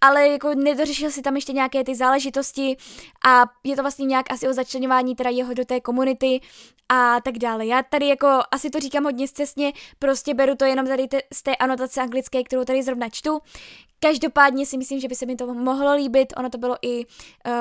ale 0.00 0.28
jako 0.28 0.54
nedořešil 0.54 1.10
si 1.10 1.22
tam 1.22 1.34
ještě 1.34 1.52
nějaké 1.52 1.84
ty 1.84 1.94
záležitosti 1.94 2.76
a 3.26 3.44
je 3.64 3.76
to 3.76 3.82
vlastně 3.82 4.06
nějak 4.06 4.32
asi 4.32 4.48
o 4.48 4.52
začlenování 4.52 5.14
teda 5.14 5.30
jeho 5.30 5.54
do 5.54 5.64
té 5.64 5.80
komunity 5.80 6.40
a 6.88 7.20
tak 7.20 7.38
dále. 7.38 7.66
Já 7.66 7.82
tady 7.82 8.08
jako 8.08 8.40
asi 8.50 8.70
to 8.70 8.80
říkám 8.80 9.04
hodně 9.04 9.28
zcestně, 9.28 9.72
prostě 9.98 10.34
beru 10.34 10.54
to 10.54 10.64
jenom 10.64 10.86
tady 10.86 11.08
te, 11.08 11.22
z 11.34 11.42
té 11.42 11.56
anotace 11.56 12.00
anglické, 12.00 12.44
kterou 12.44 12.64
tady 12.64 12.82
zrovna 12.82 13.08
čtu. 13.08 13.38
Každopádně 14.00 14.66
si 14.66 14.78
myslím, 14.78 15.00
že 15.00 15.08
by 15.08 15.14
se 15.14 15.26
mi 15.26 15.36
to 15.36 15.54
mohlo 15.54 15.94
líbit, 15.94 16.32
ono 16.36 16.50
to 16.50 16.58
bylo 16.58 16.76
i 16.82 17.06
uh, 17.06 17.52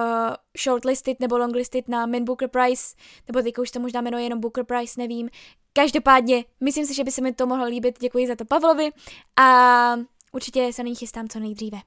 shortlisted 0.64 1.20
nebo 1.20 1.38
longlisted 1.38 1.88
na 1.88 2.06
Man 2.06 2.24
Booker 2.24 2.50
Prize, 2.50 2.96
nebo 3.28 3.42
teďka 3.42 3.62
už 3.62 3.72
to 3.72 3.80
možná 3.80 4.02
jmenuje 4.02 4.24
jenom 4.24 4.40
Booker 4.40 4.66
Prize, 4.66 4.94
nevím. 4.98 5.30
Každopádně, 5.74 6.46
myslím 6.60 6.86
si, 6.86 6.94
že 6.94 7.04
by 7.04 7.12
se 7.12 7.22
mi 7.22 7.34
to 7.34 7.48
mohlo 7.48 7.66
líbit, 7.66 8.00
děkuji 8.00 8.28
za 8.28 8.36
to 8.36 8.46
Pavlovi 8.46 8.90
a 9.40 9.96
určitě 10.32 10.74
se 10.74 10.84
na 10.84 10.90
ní 10.90 10.96
chystám 10.96 11.28
co 11.28 11.40
nejdříve. 11.40 11.78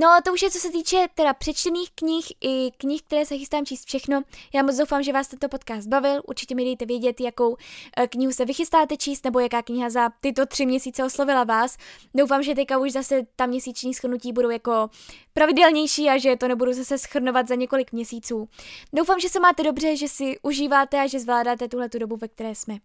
No 0.00 0.08
to 0.24 0.32
už 0.32 0.42
je 0.42 0.50
co 0.50 0.58
se 0.58 0.70
týče 0.70 1.06
teda 1.14 1.34
přečtených 1.34 1.90
knih 1.94 2.32
i 2.40 2.70
knih, 2.76 3.02
které 3.02 3.26
se 3.26 3.38
chystám 3.38 3.66
číst 3.66 3.86
všechno. 3.86 4.22
Já 4.54 4.62
moc 4.62 4.76
doufám, 4.76 5.02
že 5.02 5.12
vás 5.12 5.28
tento 5.28 5.48
podcast 5.48 5.88
bavil. 5.88 6.22
Určitě 6.26 6.54
mi 6.54 6.64
dejte 6.64 6.86
vědět, 6.86 7.20
jakou 7.20 7.56
eh, 7.96 8.08
knihu 8.08 8.32
se 8.32 8.44
vychystáte 8.44 8.96
číst, 8.96 9.24
nebo 9.24 9.40
jaká 9.40 9.62
kniha 9.62 9.90
za 9.90 10.10
tyto 10.20 10.46
tři 10.46 10.66
měsíce 10.66 11.04
oslovila 11.04 11.44
vás. 11.44 11.76
Doufám, 12.14 12.42
že 12.42 12.54
teďka 12.54 12.78
už 12.78 12.92
zase 12.92 13.26
ta 13.36 13.46
měsíční 13.46 13.94
schrnutí 13.94 14.32
budou 14.32 14.50
jako 14.50 14.90
pravidelnější 15.32 16.08
a 16.08 16.18
že 16.18 16.36
to 16.36 16.48
nebudu 16.48 16.72
zase 16.72 16.98
schrnovat 16.98 17.48
za 17.48 17.54
několik 17.54 17.92
měsíců. 17.92 18.48
Doufám, 18.92 19.20
že 19.20 19.28
se 19.28 19.40
máte 19.40 19.62
dobře, 19.62 19.96
že 19.96 20.08
si 20.08 20.38
užíváte 20.42 21.00
a 21.00 21.06
že 21.06 21.20
zvládáte 21.20 21.68
tuhle 21.68 21.88
tu 21.88 21.98
dobu, 21.98 22.16
ve 22.16 22.28
které 22.28 22.54
jsme. 22.54 22.76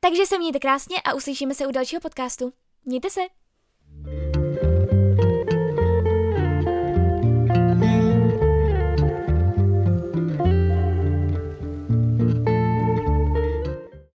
Takže 0.00 0.26
se 0.26 0.38
mějte 0.38 0.58
krásně 0.58 0.96
a 1.04 1.14
uslyšíme 1.14 1.54
se 1.54 1.66
u 1.66 1.70
dalšího 1.70 2.00
podcastu. 2.00 2.52
Mějte 2.84 3.10
se! 3.10 3.20